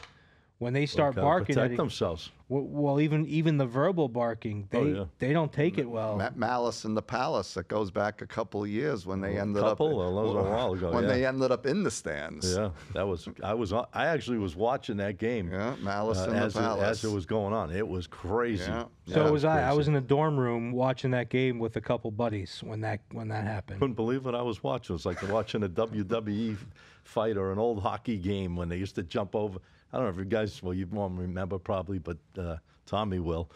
when 0.61 0.73
they 0.73 0.85
start 0.85 1.15
Gotta 1.15 1.25
barking. 1.25 1.55
protect 1.55 1.71
At, 1.71 1.77
themselves. 1.77 2.29
well, 2.47 2.61
well, 2.61 3.01
even 3.01 3.25
even 3.25 3.57
the 3.57 3.65
verbal 3.65 4.07
barking, 4.07 4.67
they 4.69 4.77
Oh, 4.77 4.83
yeah. 4.85 5.03
they 5.17 5.33
don't 5.33 5.51
take 5.51 5.79
it 5.79 5.89
well. 5.89 6.17
Ma- 6.17 6.29
Malice 6.35 6.85
in 6.85 6.93
the 6.93 7.01
Palace. 7.01 7.55
That 7.55 7.67
goes 7.67 7.89
back 7.89 8.21
a 8.21 8.27
couple 8.27 8.61
of 8.61 8.69
years 8.69 9.07
when 9.07 9.21
they 9.21 9.39
ended 9.39 9.63
couple? 9.63 9.87
up. 9.87 9.95
Well, 9.97 10.15
that 10.15 10.21
was 10.21 10.45
a 10.45 10.49
while 10.55 10.73
ago, 10.73 10.91
When 10.91 11.05
yeah. 11.05 11.09
they 11.09 11.25
ended 11.25 11.51
up 11.51 11.65
in 11.65 11.81
the 11.81 11.89
stands. 11.89 12.53
Yeah, 12.55 12.69
that 12.93 13.07
was. 13.07 13.27
I 13.43 13.55
was. 13.55 13.73
I 13.73 14.05
actually 14.05 14.37
was 14.37 14.55
watching 14.55 14.97
that 14.97 15.17
game. 15.17 15.51
Yeah, 15.51 15.75
Malice 15.81 16.19
uh, 16.19 16.25
in 16.25 16.29
the 16.35 16.35
as, 16.37 16.55
it, 16.55 16.59
Palace. 16.59 16.83
as 16.99 17.03
it 17.05 17.11
was 17.13 17.25
going 17.25 17.53
on. 17.55 17.71
It 17.71 17.87
was 17.87 18.05
crazy. 18.05 18.63
Yeah. 18.65 18.83
so 19.07 19.23
Yeah, 19.25 19.31
was 19.31 19.43
I. 19.43 19.63
I 19.69 19.73
was 19.73 19.87
in 19.87 19.95
a 19.95 20.01
dorm 20.01 20.39
room 20.39 20.71
watching 20.73 21.09
that 21.11 21.29
game 21.29 21.57
with 21.57 21.75
a 21.77 21.81
couple 21.81 22.11
buddies 22.11 22.61
when 22.63 22.81
that 22.81 22.99
when 23.11 23.29
that 23.29 23.45
happened. 23.45 23.79
Couldn't 23.79 23.95
believe 23.95 24.25
what 24.25 24.35
I 24.35 24.43
was 24.43 24.61
watching. 24.61 24.93
It 24.93 24.97
was 25.01 25.07
like 25.07 25.27
watching 25.27 25.63
a 25.63 25.69
WWE 25.69 26.55
fight 27.03 27.35
or 27.35 27.51
an 27.51 27.57
old 27.57 27.81
hockey 27.81 28.15
game 28.17 28.55
when 28.55 28.69
they 28.69 28.77
used 28.77 28.93
to 28.93 29.01
jump 29.01 29.35
over. 29.35 29.57
I 29.93 29.97
don't 29.97 30.05
know 30.05 30.11
if 30.11 30.17
you 30.17 30.25
guys, 30.25 30.61
well, 30.63 30.73
you 30.73 30.87
won't 30.91 31.17
remember 31.19 31.57
probably, 31.59 31.99
but 31.99 32.17
uh, 32.37 32.57
Tommy 32.85 33.19
will. 33.19 33.49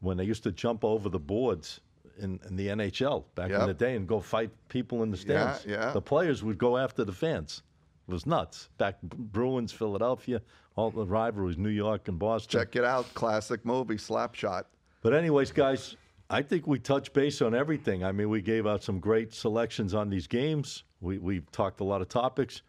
When 0.00 0.16
they 0.16 0.24
used 0.24 0.42
to 0.44 0.52
jump 0.52 0.84
over 0.84 1.08
the 1.08 1.18
boards 1.18 1.80
in, 2.18 2.38
in 2.48 2.56
the 2.56 2.68
NHL 2.68 3.24
back 3.34 3.50
in 3.50 3.66
the 3.66 3.74
day 3.74 3.96
and 3.96 4.06
go 4.06 4.20
fight 4.20 4.50
people 4.68 5.02
in 5.02 5.10
the 5.10 5.16
Yeah, 5.18 5.52
stands. 5.54 5.66
yeah. 5.66 5.92
The 5.92 6.00
players 6.00 6.42
would 6.42 6.58
go 6.58 6.76
after 6.76 7.04
the 7.04 7.12
fans. 7.12 7.62
It 8.08 8.12
was 8.12 8.26
nuts. 8.26 8.68
Back 8.78 9.00
Bruins, 9.02 9.72
Philadelphia, 9.72 10.40
all 10.76 10.90
the 10.90 11.04
rivalries, 11.06 11.58
New 11.58 11.68
York 11.68 12.08
and 12.08 12.18
Boston. 12.18 12.60
Check 12.60 12.76
it 12.76 12.84
out. 12.84 13.12
Classic 13.14 13.64
movie, 13.64 13.96
Slapshot. 13.96 14.64
But 15.02 15.14
anyways, 15.14 15.52
guys, 15.52 15.96
I 16.28 16.42
think 16.42 16.66
we 16.66 16.78
touched 16.78 17.12
base 17.12 17.42
on 17.42 17.54
everything. 17.54 18.04
I 18.04 18.12
mean, 18.12 18.28
we 18.30 18.40
gave 18.42 18.66
out 18.66 18.82
some 18.82 19.00
great 19.00 19.32
selections 19.34 19.94
on 19.94 20.08
these 20.10 20.26
games. 20.26 20.84
We 21.00 21.18
we 21.18 21.40
talked 21.52 21.80
a 21.80 21.84
lot 21.84 22.00
of 22.00 22.08
topics. 22.08 22.62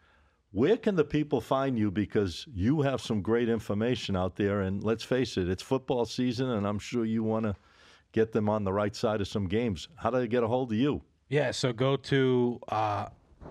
Where 0.52 0.76
can 0.76 0.96
the 0.96 1.04
people 1.04 1.40
find 1.40 1.78
you? 1.78 1.90
Because 1.90 2.46
you 2.52 2.82
have 2.82 3.00
some 3.00 3.22
great 3.22 3.48
information 3.48 4.14
out 4.14 4.36
there, 4.36 4.60
and 4.60 4.84
let's 4.84 5.02
face 5.02 5.38
it, 5.38 5.48
it's 5.48 5.62
football 5.62 6.04
season, 6.04 6.50
and 6.50 6.66
I'm 6.66 6.78
sure 6.78 7.06
you 7.06 7.22
want 7.22 7.46
to 7.46 7.56
get 8.12 8.32
them 8.32 8.50
on 8.50 8.62
the 8.64 8.72
right 8.72 8.94
side 8.94 9.22
of 9.22 9.28
some 9.28 9.48
games. 9.48 9.88
How 9.96 10.10
do 10.10 10.18
they 10.18 10.28
get 10.28 10.42
a 10.42 10.46
hold 10.46 10.70
of 10.70 10.76
you? 10.76 11.00
Yeah, 11.30 11.52
so 11.52 11.72
go 11.72 11.96
to 11.96 12.60
uh, 12.68 13.06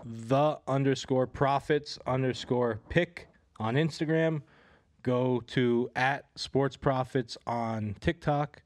the 0.06 0.60
underscore 0.68 1.26
prophets 1.26 1.98
underscore 2.06 2.80
pick 2.90 3.28
on 3.60 3.74
Instagram. 3.74 4.44
Go 5.02 5.42
to 5.48 5.90
at 5.96 6.26
sports 6.36 6.78
prophets 6.78 7.36
on 7.48 7.96
TikTok 8.00 8.62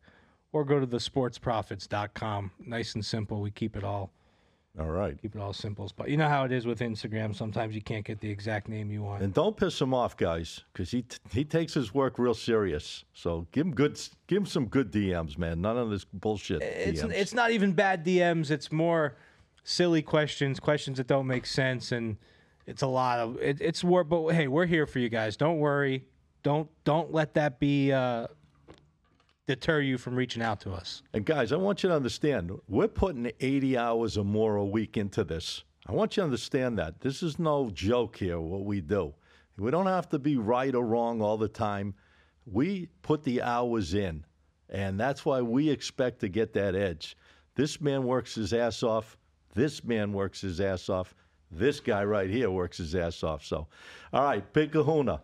or 0.52 0.66
go 0.66 0.82
to 0.82 0.86
the 0.86 0.98
sportsprophets.com. 0.98 2.52
Nice 2.60 2.96
and 2.96 3.06
simple. 3.06 3.40
We 3.40 3.52
keep 3.52 3.78
it 3.78 3.86
all 3.86 4.12
All 4.78 4.90
right. 4.90 5.20
keep 5.22 5.36
it 5.36 5.42
all 5.42 5.54
simple. 5.54 5.90
But 5.96 6.10
you 6.10 6.18
know 6.18 6.28
how 6.28 6.44
it 6.44 6.52
is 6.52 6.66
with 6.66 6.80
Instagram. 6.80 7.34
Sometimes 7.36 7.76
you 7.76 7.82
can't 7.82 8.04
get 8.04 8.20
the 8.20 8.30
exact 8.30 8.68
name 8.68 8.92
you 8.92 9.04
want. 9.04 9.24
And 9.24 9.34
don't 9.34 9.56
piss 9.56 9.80
him 9.80 9.94
off, 9.94 10.18
guys, 10.18 10.62
because 10.74 10.92
he 10.92 11.04
t- 11.04 11.18
he 11.32 11.46
takes 11.46 11.74
his 11.74 11.94
work 11.94 12.20
real 12.20 12.34
serious. 12.34 13.06
So 13.14 13.48
give 13.52 13.68
him 13.68 13.74
good, 13.74 14.00
give 14.28 14.40
him 14.40 14.46
some 14.46 14.66
good 14.66 14.92
DMs, 14.92 15.38
man. 15.38 15.62
None 15.62 15.78
of 15.78 15.90
this 15.90 16.04
bullshit. 16.04 16.62
it's 16.62 17.02
DMs. 17.02 17.14
it's 17.14 17.34
not 17.34 17.52
even 17.52 17.72
bad 17.72 18.06
DMs. 18.06 18.52
It's 18.52 18.72
more 18.72 19.16
silly 19.64 20.02
questions, 20.02 20.60
questions 20.60 20.98
that 20.98 21.08
don't 21.08 21.28
make 21.28 21.46
sense, 21.46 21.92
and 21.92 22.18
it's 22.66 22.82
a 22.82 22.88
lot 22.88 23.20
of 23.20 23.38
it, 23.42 23.58
it's 23.62 23.84
work. 23.84 24.10
But 24.10 24.30
hey, 24.34 24.48
we're 24.48 24.66
here 24.66 24.86
for 24.86 25.00
you 25.00 25.10
guys. 25.10 25.38
Don't 25.38 25.60
worry. 25.60 26.04
Don't 26.44 26.70
don't 26.84 27.14
let 27.14 27.34
that 27.36 27.60
be 27.60 27.92
uh, 27.94 28.28
deter 29.48 29.82
you 29.82 29.98
from 29.98 30.16
reaching 30.16 30.42
out 30.42 30.60
to 30.62 30.72
us. 30.72 31.04
And 31.14 31.26
guys, 31.26 31.52
I 31.52 31.58
want 31.58 31.84
you 31.84 31.90
to 31.90 31.96
understand, 31.96 32.52
we're 32.68 32.88
putting 32.88 33.32
80 33.40 33.78
hours 33.78 34.18
or 34.18 34.26
more 34.26 34.56
a 34.56 34.66
week 34.66 34.98
into 34.98 35.24
this. 35.24 35.64
I 35.88 35.92
want 35.92 36.18
you 36.18 36.22
to 36.22 36.26
understand 36.26 36.80
that. 36.80 37.00
This 37.02 37.22
is 37.22 37.38
no 37.38 37.70
joke 37.70 38.18
here, 38.18 38.40
what 38.40 38.66
we 38.66 38.82
do. 38.82 39.14
We 39.58 39.72
don't 39.72 39.86
have 39.86 40.10
to 40.10 40.20
be 40.20 40.36
right 40.36 40.74
or 40.74 40.86
wrong 40.86 41.22
all 41.22 41.38
the 41.38 41.48
time. 41.48 41.94
We 42.46 42.90
put 43.04 43.24
the 43.24 43.42
hours 43.42 43.94
in, 43.94 44.26
and 44.70 45.00
that's 45.00 45.26
why 45.26 45.42
we 45.42 45.70
expect 45.70 46.20
to 46.22 46.28
get 46.28 46.54
that 46.54 46.76
edge. 46.76 47.16
This 47.56 47.80
man 47.80 48.04
works 48.04 48.36
his 48.36 48.52
ass 48.52 48.84
off. 48.84 49.18
This 49.54 49.84
man 49.84 50.12
works 50.12 50.42
his 50.42 50.60
ass 50.60 50.90
off. 50.90 51.16
This 51.52 51.80
guy 51.80 52.04
right 52.04 52.30
here 52.30 52.52
works 52.52 52.78
his 52.78 52.96
ass 52.96 53.24
off. 53.24 53.46
So, 53.46 53.68
all 54.12 54.24
right, 54.24 54.52
Big 54.54 54.72
Kahuna. 54.72 55.22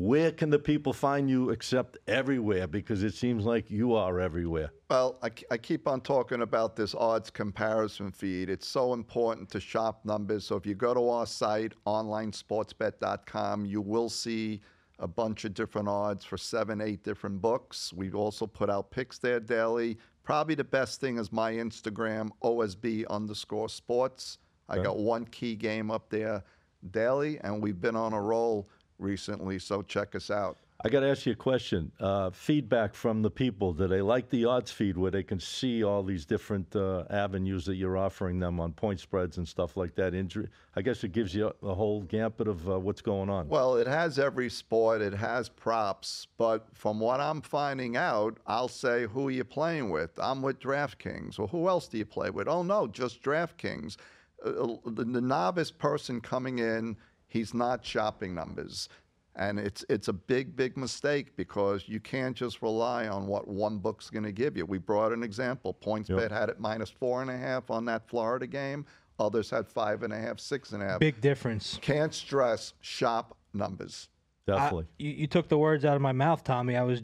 Where 0.00 0.30
can 0.30 0.50
the 0.50 0.60
people 0.60 0.92
find 0.92 1.28
you 1.28 1.50
except 1.50 1.98
everywhere? 2.06 2.68
Because 2.68 3.02
it 3.02 3.14
seems 3.14 3.44
like 3.44 3.68
you 3.68 3.96
are 3.96 4.20
everywhere. 4.20 4.70
Well, 4.88 5.18
I, 5.24 5.30
I 5.50 5.56
keep 5.56 5.88
on 5.88 6.02
talking 6.02 6.42
about 6.42 6.76
this 6.76 6.94
odds 6.94 7.30
comparison 7.30 8.12
feed. 8.12 8.48
It's 8.48 8.68
so 8.68 8.92
important 8.92 9.50
to 9.50 9.58
shop 9.58 10.04
numbers. 10.04 10.46
So 10.46 10.54
if 10.54 10.64
you 10.66 10.76
go 10.76 10.94
to 10.94 11.08
our 11.08 11.26
site, 11.26 11.72
onlinesportsbet.com, 11.84 13.64
you 13.64 13.80
will 13.80 14.08
see 14.08 14.60
a 15.00 15.08
bunch 15.08 15.44
of 15.44 15.52
different 15.52 15.88
odds 15.88 16.24
for 16.24 16.38
seven, 16.38 16.80
eight 16.80 17.02
different 17.02 17.42
books. 17.42 17.92
We 17.92 18.12
also 18.12 18.46
put 18.46 18.70
out 18.70 18.92
picks 18.92 19.18
there 19.18 19.40
daily. 19.40 19.98
Probably 20.22 20.54
the 20.54 20.62
best 20.62 21.00
thing 21.00 21.18
is 21.18 21.32
my 21.32 21.54
Instagram, 21.54 22.30
OSB 22.44 23.04
underscore 23.10 23.68
sports. 23.68 24.38
I 24.68 24.78
got 24.78 24.96
one 24.96 25.24
key 25.24 25.56
game 25.56 25.90
up 25.90 26.08
there 26.08 26.44
daily, 26.92 27.40
and 27.40 27.60
we've 27.60 27.80
been 27.80 27.96
on 27.96 28.12
a 28.12 28.20
roll 28.20 28.68
recently, 28.98 29.58
so 29.58 29.82
check 29.82 30.14
us 30.14 30.30
out. 30.30 30.58
I 30.84 30.88
got 30.90 31.00
to 31.00 31.08
ask 31.08 31.26
you 31.26 31.32
a 31.32 31.34
question. 31.34 31.90
Uh, 31.98 32.30
feedback 32.30 32.94
from 32.94 33.20
the 33.20 33.30
people. 33.30 33.72
Do 33.72 33.88
they 33.88 34.00
like 34.00 34.30
the 34.30 34.44
odds 34.44 34.70
feed 34.70 34.96
where 34.96 35.10
they 35.10 35.24
can 35.24 35.40
see 35.40 35.82
all 35.82 36.04
these 36.04 36.24
different 36.24 36.76
uh, 36.76 37.02
avenues 37.10 37.64
that 37.64 37.74
you're 37.74 37.96
offering 37.96 38.38
them 38.38 38.60
on 38.60 38.74
point 38.74 39.00
spreads 39.00 39.38
and 39.38 39.48
stuff 39.48 39.76
like 39.76 39.96
that? 39.96 40.14
Injury. 40.14 40.48
I 40.76 40.82
guess 40.82 41.02
it 41.02 41.10
gives 41.10 41.34
you 41.34 41.52
a 41.64 41.74
whole 41.74 42.02
gambit 42.02 42.46
of 42.46 42.70
uh, 42.70 42.78
what's 42.78 43.00
going 43.00 43.28
on. 43.28 43.48
Well, 43.48 43.76
it 43.76 43.88
has 43.88 44.20
every 44.20 44.48
sport, 44.48 45.02
it 45.02 45.14
has 45.14 45.48
props, 45.48 46.28
but 46.36 46.68
from 46.74 47.00
what 47.00 47.18
I'm 47.18 47.40
finding 47.40 47.96
out, 47.96 48.38
I'll 48.46 48.68
say, 48.68 49.06
who 49.06 49.26
are 49.26 49.32
you 49.32 49.42
playing 49.42 49.90
with? 49.90 50.12
I'm 50.16 50.42
with 50.42 50.60
DraftKings. 50.60 51.40
Well, 51.40 51.48
who 51.48 51.68
else 51.68 51.88
do 51.88 51.98
you 51.98 52.06
play 52.06 52.30
with? 52.30 52.46
Oh, 52.46 52.62
no, 52.62 52.86
just 52.86 53.20
DraftKings. 53.24 53.96
Uh, 54.44 54.76
the, 54.86 55.04
the 55.04 55.20
novice 55.20 55.72
person 55.72 56.20
coming 56.20 56.60
in, 56.60 56.96
he's 57.28 57.54
not 57.54 57.84
shopping 57.84 58.34
numbers. 58.34 58.88
And 59.36 59.60
it's 59.60 59.84
it's 59.88 60.08
a 60.08 60.12
big, 60.12 60.56
big 60.56 60.76
mistake 60.76 61.36
because 61.36 61.88
you 61.88 62.00
can't 62.00 62.36
just 62.36 62.60
rely 62.60 63.06
on 63.06 63.28
what 63.28 63.46
one 63.46 63.78
book's 63.78 64.10
going 64.10 64.24
to 64.24 64.32
give 64.32 64.56
you. 64.56 64.66
We 64.66 64.78
brought 64.78 65.12
an 65.12 65.22
example. 65.22 65.76
PointsBet 65.80 66.32
had 66.32 66.48
it 66.48 66.58
minus 66.58 66.90
four 66.90 67.22
and 67.22 67.30
a 67.30 67.36
half 67.38 67.70
on 67.70 67.84
that 67.84 68.08
Florida 68.08 68.48
game. 68.48 68.84
Others 69.20 69.50
had 69.50 69.68
five 69.68 70.02
and 70.02 70.12
a 70.12 70.18
half, 70.18 70.40
six 70.40 70.72
and 70.72 70.82
a 70.82 70.86
half. 70.86 70.98
Big 70.98 71.20
difference. 71.20 71.78
Can't 71.80 72.12
stress 72.12 72.72
shop 72.80 73.36
numbers. 73.54 74.08
Definitely. 74.46 74.84
I- 74.84 75.02
you, 75.02 75.10
you 75.10 75.26
took 75.28 75.48
the 75.48 75.58
words 75.58 75.84
out 75.84 75.94
of 75.94 76.02
my 76.02 76.12
mouth, 76.12 76.42
Tommy. 76.42 76.76
I 76.76 76.82
was 76.82 77.00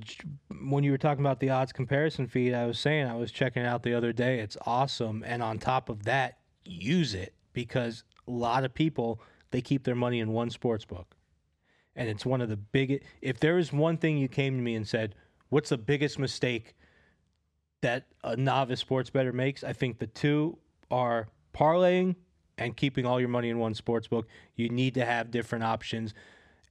when 0.63 0.83
you 0.83 0.91
were 0.91 0.99
talking 0.99 1.25
about 1.25 1.39
the 1.39 1.51
odds 1.51 1.73
comparison 1.73 2.27
feed. 2.27 2.53
I 2.53 2.67
was 2.67 2.81
saying 2.81 3.07
I 3.07 3.15
was 3.15 3.31
checking 3.31 3.63
it 3.63 3.67
out 3.67 3.85
the 3.85 3.95
other 3.95 4.13
day. 4.13 4.41
It's 4.41 4.57
awesome, 4.67 5.23
and 5.25 5.41
on 5.43 5.59
top 5.59 5.89
of 5.89 6.05
that, 6.05 6.39
use 6.65 7.15
it 7.15 7.33
because 7.53 8.03
a 8.27 8.31
lot 8.33 8.65
of 8.65 8.75
people 8.75 9.21
they 9.55 9.61
keep 9.61 9.85
their 9.85 9.95
money 9.95 10.19
in 10.19 10.33
one 10.33 10.51
sports 10.51 10.85
book, 10.85 11.15
and 11.95 12.09
it's 12.09 12.27
one 12.27 12.41
of 12.41 12.49
the 12.49 12.57
biggest. 12.57 13.05
If 13.23 13.39
there 13.39 13.57
is 13.57 13.73
one 13.73 13.99
thing 13.99 14.19
you 14.19 14.27
came 14.27 14.57
to 14.57 14.61
me 14.61 14.75
and 14.75 14.85
said, 14.85 15.15
"What's 15.49 15.69
the 15.69 15.79
biggest 15.79 16.19
mistake 16.19 16.75
that 17.81 18.09
a 18.25 18.35
novice 18.35 18.81
sports 18.81 19.11
better 19.11 19.33
makes?" 19.33 19.63
I 19.63 19.73
think 19.73 20.01
the 20.01 20.09
two 20.09 20.59
are 20.91 21.29
parlaying 21.55 22.17
and 22.59 22.77
keeping 22.77 23.07
all 23.07 23.21
your 23.21 23.29
money 23.29 23.49
in 23.49 23.61
one 23.61 23.75
sports 23.75 24.09
book. 24.09 24.27
You 24.57 24.71
need 24.71 24.95
to 24.95 25.05
have 25.05 25.31
different 25.31 25.63
options 25.63 26.15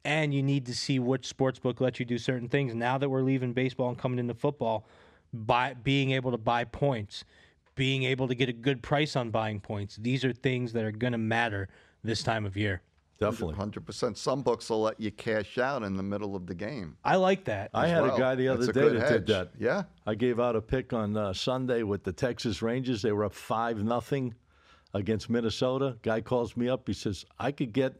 and 0.03 0.33
you 0.33 0.43
need 0.43 0.65
to 0.65 0.75
see 0.75 0.99
which 0.99 1.25
sports 1.25 1.59
book 1.59 1.79
lets 1.79 2.01
you 2.01 2.05
do 2.05 2.17
certain 2.17 2.49
things. 2.49 2.75
Now 2.75 2.97
that 2.97 3.07
we're 3.07 3.21
leaving 3.21 3.53
baseball 3.53 3.87
and 3.87 3.97
coming 3.97 4.19
into 4.19 4.33
football, 4.33 4.85
by 5.31 5.73
being 5.73 6.11
able 6.11 6.31
to 6.31 6.37
buy 6.37 6.65
points, 6.65 7.23
being 7.75 8.03
able 8.03 8.27
to 8.27 8.35
get 8.35 8.49
a 8.49 8.53
good 8.53 8.83
price 8.83 9.15
on 9.15 9.29
buying 9.29 9.61
points, 9.61 9.95
these 9.95 10.25
are 10.25 10.33
things 10.33 10.73
that 10.73 10.83
are 10.83 10.91
going 10.91 11.13
to 11.13 11.17
matter 11.17 11.69
this 12.03 12.23
time 12.23 12.45
of 12.45 12.55
year. 12.57 12.81
definitely. 13.19 13.55
100%. 13.55 14.17
Some 14.17 14.41
books 14.41 14.69
will 14.69 14.81
let 14.81 14.99
you 14.99 15.11
cash 15.11 15.57
out 15.57 15.83
in 15.83 15.95
the 15.95 16.03
middle 16.03 16.35
of 16.35 16.45
the 16.45 16.55
game. 16.55 16.97
I 17.03 17.15
like 17.15 17.45
that. 17.45 17.69
I 17.73 17.87
had 17.87 18.01
well. 18.03 18.15
a 18.15 18.19
guy 18.19 18.35
the 18.35 18.47
other 18.49 18.65
It's 18.65 18.73
day 18.73 18.89
that 18.89 18.99
hedge. 18.99 19.09
did 19.09 19.27
that. 19.27 19.51
Yeah. 19.59 19.83
I 20.05 20.15
gave 20.15 20.39
out 20.39 20.55
a 20.55 20.61
pick 20.61 20.91
on 20.93 21.15
uh, 21.15 21.33
Sunday 21.33 21.83
with 21.83 22.03
the 22.03 22.11
Texas 22.11 22.61
Rangers. 22.61 23.01
They 23.01 23.11
were 23.13 23.23
up 23.25 23.33
five 23.33 23.83
nothing 23.83 24.33
against 24.93 25.29
Minnesota. 25.29 25.97
Guy 26.01 26.21
calls 26.21 26.57
me 26.57 26.67
up. 26.69 26.87
He 26.87 26.93
says 26.93 27.25
I 27.39 27.51
could 27.51 27.71
get 27.73 27.93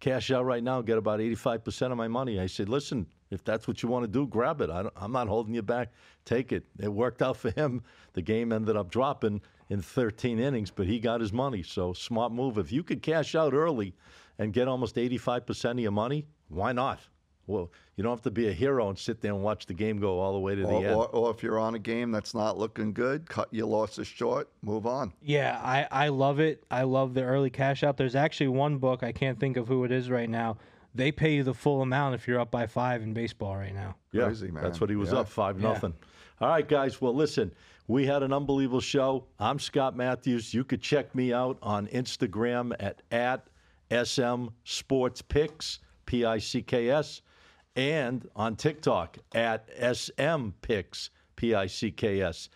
cash 0.00 0.30
out 0.30 0.44
right 0.44 0.62
now, 0.62 0.82
get 0.82 0.98
about 0.98 1.20
eighty 1.22 1.34
five 1.34 1.64
percent 1.64 1.90
of 1.90 1.96
my 1.96 2.06
money. 2.08 2.38
I 2.38 2.46
said, 2.46 2.68
listen, 2.68 3.06
if 3.30 3.42
that's 3.42 3.66
what 3.66 3.82
you 3.82 3.88
want 3.88 4.04
to 4.04 4.08
do, 4.08 4.26
grab 4.26 4.60
it. 4.60 4.68
I 4.70 4.82
don't, 4.82 4.94
I'm 4.96 5.10
not 5.12 5.26
holding 5.26 5.54
you 5.54 5.62
back. 5.62 5.90
Take 6.26 6.52
it. 6.52 6.64
It 6.78 6.92
worked 6.92 7.22
out 7.22 7.36
for 7.38 7.50
him. 7.52 7.82
The 8.12 8.22
game 8.22 8.52
ended 8.52 8.76
up 8.76 8.90
dropping 8.90 9.40
in 9.68 9.82
13 9.82 10.38
innings, 10.38 10.70
but 10.70 10.86
he 10.86 10.98
got 11.00 11.20
his 11.20 11.32
money. 11.32 11.62
So 11.62 11.92
smart 11.92 12.32
move. 12.32 12.58
If 12.58 12.72
you 12.72 12.82
could 12.82 13.02
cash 13.02 13.34
out 13.34 13.52
early 13.54 13.94
and 14.38 14.52
get 14.52 14.68
almost 14.68 14.96
85 14.98 15.46
percent 15.46 15.78
of 15.78 15.82
your 15.82 15.92
money, 15.92 16.26
why 16.48 16.72
not? 16.72 17.00
Well, 17.48 17.70
you 17.94 18.02
don't 18.02 18.10
have 18.12 18.22
to 18.22 18.30
be 18.32 18.48
a 18.48 18.52
hero 18.52 18.88
and 18.88 18.98
sit 18.98 19.20
there 19.20 19.32
and 19.32 19.40
watch 19.40 19.66
the 19.66 19.74
game 19.74 19.98
go 20.00 20.18
all 20.18 20.32
the 20.32 20.40
way 20.40 20.56
to 20.56 20.62
the 20.62 20.68
Or, 20.68 20.84
end. 20.84 20.94
or, 20.96 21.06
or 21.10 21.30
if 21.30 21.44
you're 21.44 21.60
on 21.60 21.76
a 21.76 21.78
game 21.78 22.10
that's 22.10 22.34
not 22.34 22.58
looking 22.58 22.92
good, 22.92 23.28
cut 23.28 23.46
your 23.54 23.66
losses 23.68 24.08
short, 24.08 24.48
move 24.62 24.84
on. 24.84 25.12
Yeah, 25.22 25.60
I, 25.62 25.86
I 25.92 26.08
love 26.08 26.40
it. 26.40 26.64
I 26.72 26.82
love 26.82 27.14
the 27.14 27.22
early 27.22 27.50
cash 27.50 27.84
out. 27.84 27.96
There's 27.96 28.16
actually 28.16 28.48
one 28.48 28.78
book, 28.78 29.04
I 29.04 29.12
can't 29.12 29.38
think 29.38 29.56
of 29.56 29.68
who 29.68 29.84
it 29.84 29.92
is 29.92 30.10
right 30.10 30.28
now. 30.28 30.56
They 30.92 31.12
pay 31.12 31.34
you 31.36 31.44
the 31.44 31.54
full 31.54 31.82
amount 31.82 32.16
if 32.16 32.26
you're 32.26 32.40
up 32.40 32.50
by 32.50 32.66
five 32.66 33.02
in 33.02 33.12
baseball 33.12 33.54
right 33.56 33.74
now. 33.74 33.94
Yeah, 34.10 34.24
Crazy, 34.24 34.50
man. 34.50 34.64
That's 34.64 34.80
what 34.80 34.90
he 34.90 34.96
was 34.96 35.12
Yeah. 35.12 35.18
up 35.20 35.28
five 35.28 35.60
Yeah. 35.60 35.68
nothing. 35.72 35.94
All 36.40 36.48
right, 36.48 36.66
guys. 36.66 37.00
Well, 37.00 37.14
listen, 37.14 37.52
we 37.88 38.06
had 38.06 38.22
an 38.22 38.32
unbelievable 38.32 38.80
show. 38.80 39.26
I'm 39.38 39.58
Scott 39.58 39.96
Matthews. 39.96 40.52
You 40.52 40.64
could 40.64 40.82
check 40.82 41.14
me 41.14 41.32
out 41.32 41.56
on 41.62 41.86
Instagram 41.88 42.74
at 42.80 43.02
at 43.12 43.46
SM 43.90 44.46
Sports 44.64 45.22
Picks 45.22 45.78
P 46.04 46.24
I 46.24 46.38
C 46.38 46.62
K 46.62 46.90
S, 46.90 47.22
and 47.76 48.28
on 48.34 48.56
TikTok 48.56 49.18
at 49.34 49.68
SM 49.94 50.48
Picks 50.62 51.10
P 51.36 51.54
I 51.54 51.66
C 51.66 51.92
K 51.92 52.22
S. 52.22 52.48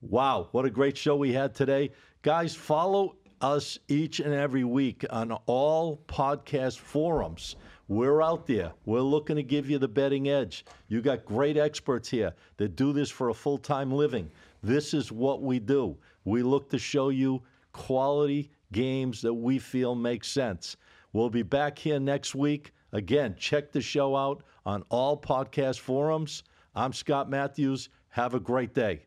Wow, 0.00 0.48
what 0.50 0.64
a 0.64 0.70
great 0.70 0.96
show 0.96 1.14
we 1.14 1.32
had 1.32 1.54
today. 1.54 1.92
Guys, 2.22 2.54
follow 2.56 3.16
us 3.40 3.78
each 3.88 4.18
and 4.18 4.34
every 4.34 4.64
week 4.64 5.04
on 5.10 5.32
all 5.46 6.02
podcast 6.08 6.78
forums. 6.78 7.54
We're 7.88 8.22
out 8.22 8.46
there. 8.46 8.72
We're 8.84 9.00
looking 9.00 9.36
to 9.36 9.42
give 9.42 9.68
you 9.68 9.78
the 9.78 9.88
betting 9.88 10.28
edge. 10.28 10.64
You 10.88 11.02
got 11.02 11.24
great 11.24 11.56
experts 11.56 12.08
here 12.08 12.32
that 12.56 12.74
do 12.74 12.92
this 12.92 13.10
for 13.10 13.28
a 13.28 13.34
full 13.34 13.58
time 13.58 13.92
living. 13.92 14.30
This 14.62 14.94
is 14.94 15.10
what 15.10 15.42
we 15.42 15.58
do. 15.58 15.98
We 16.24 16.42
look 16.42 16.70
to 16.70 16.78
show 16.78 17.08
you 17.08 17.42
quality 17.72 18.50
games 18.72 19.20
that 19.22 19.34
we 19.34 19.58
feel 19.58 19.94
make 19.94 20.24
sense. 20.24 20.76
We'll 21.12 21.30
be 21.30 21.42
back 21.42 21.78
here 21.78 21.98
next 21.98 22.34
week. 22.34 22.72
Again, 22.92 23.34
check 23.38 23.72
the 23.72 23.80
show 23.80 24.14
out 24.14 24.44
on 24.64 24.84
all 24.88 25.20
podcast 25.20 25.80
forums. 25.80 26.44
I'm 26.74 26.92
Scott 26.92 27.28
Matthews. 27.28 27.88
Have 28.10 28.34
a 28.34 28.40
great 28.40 28.72
day. 28.74 29.02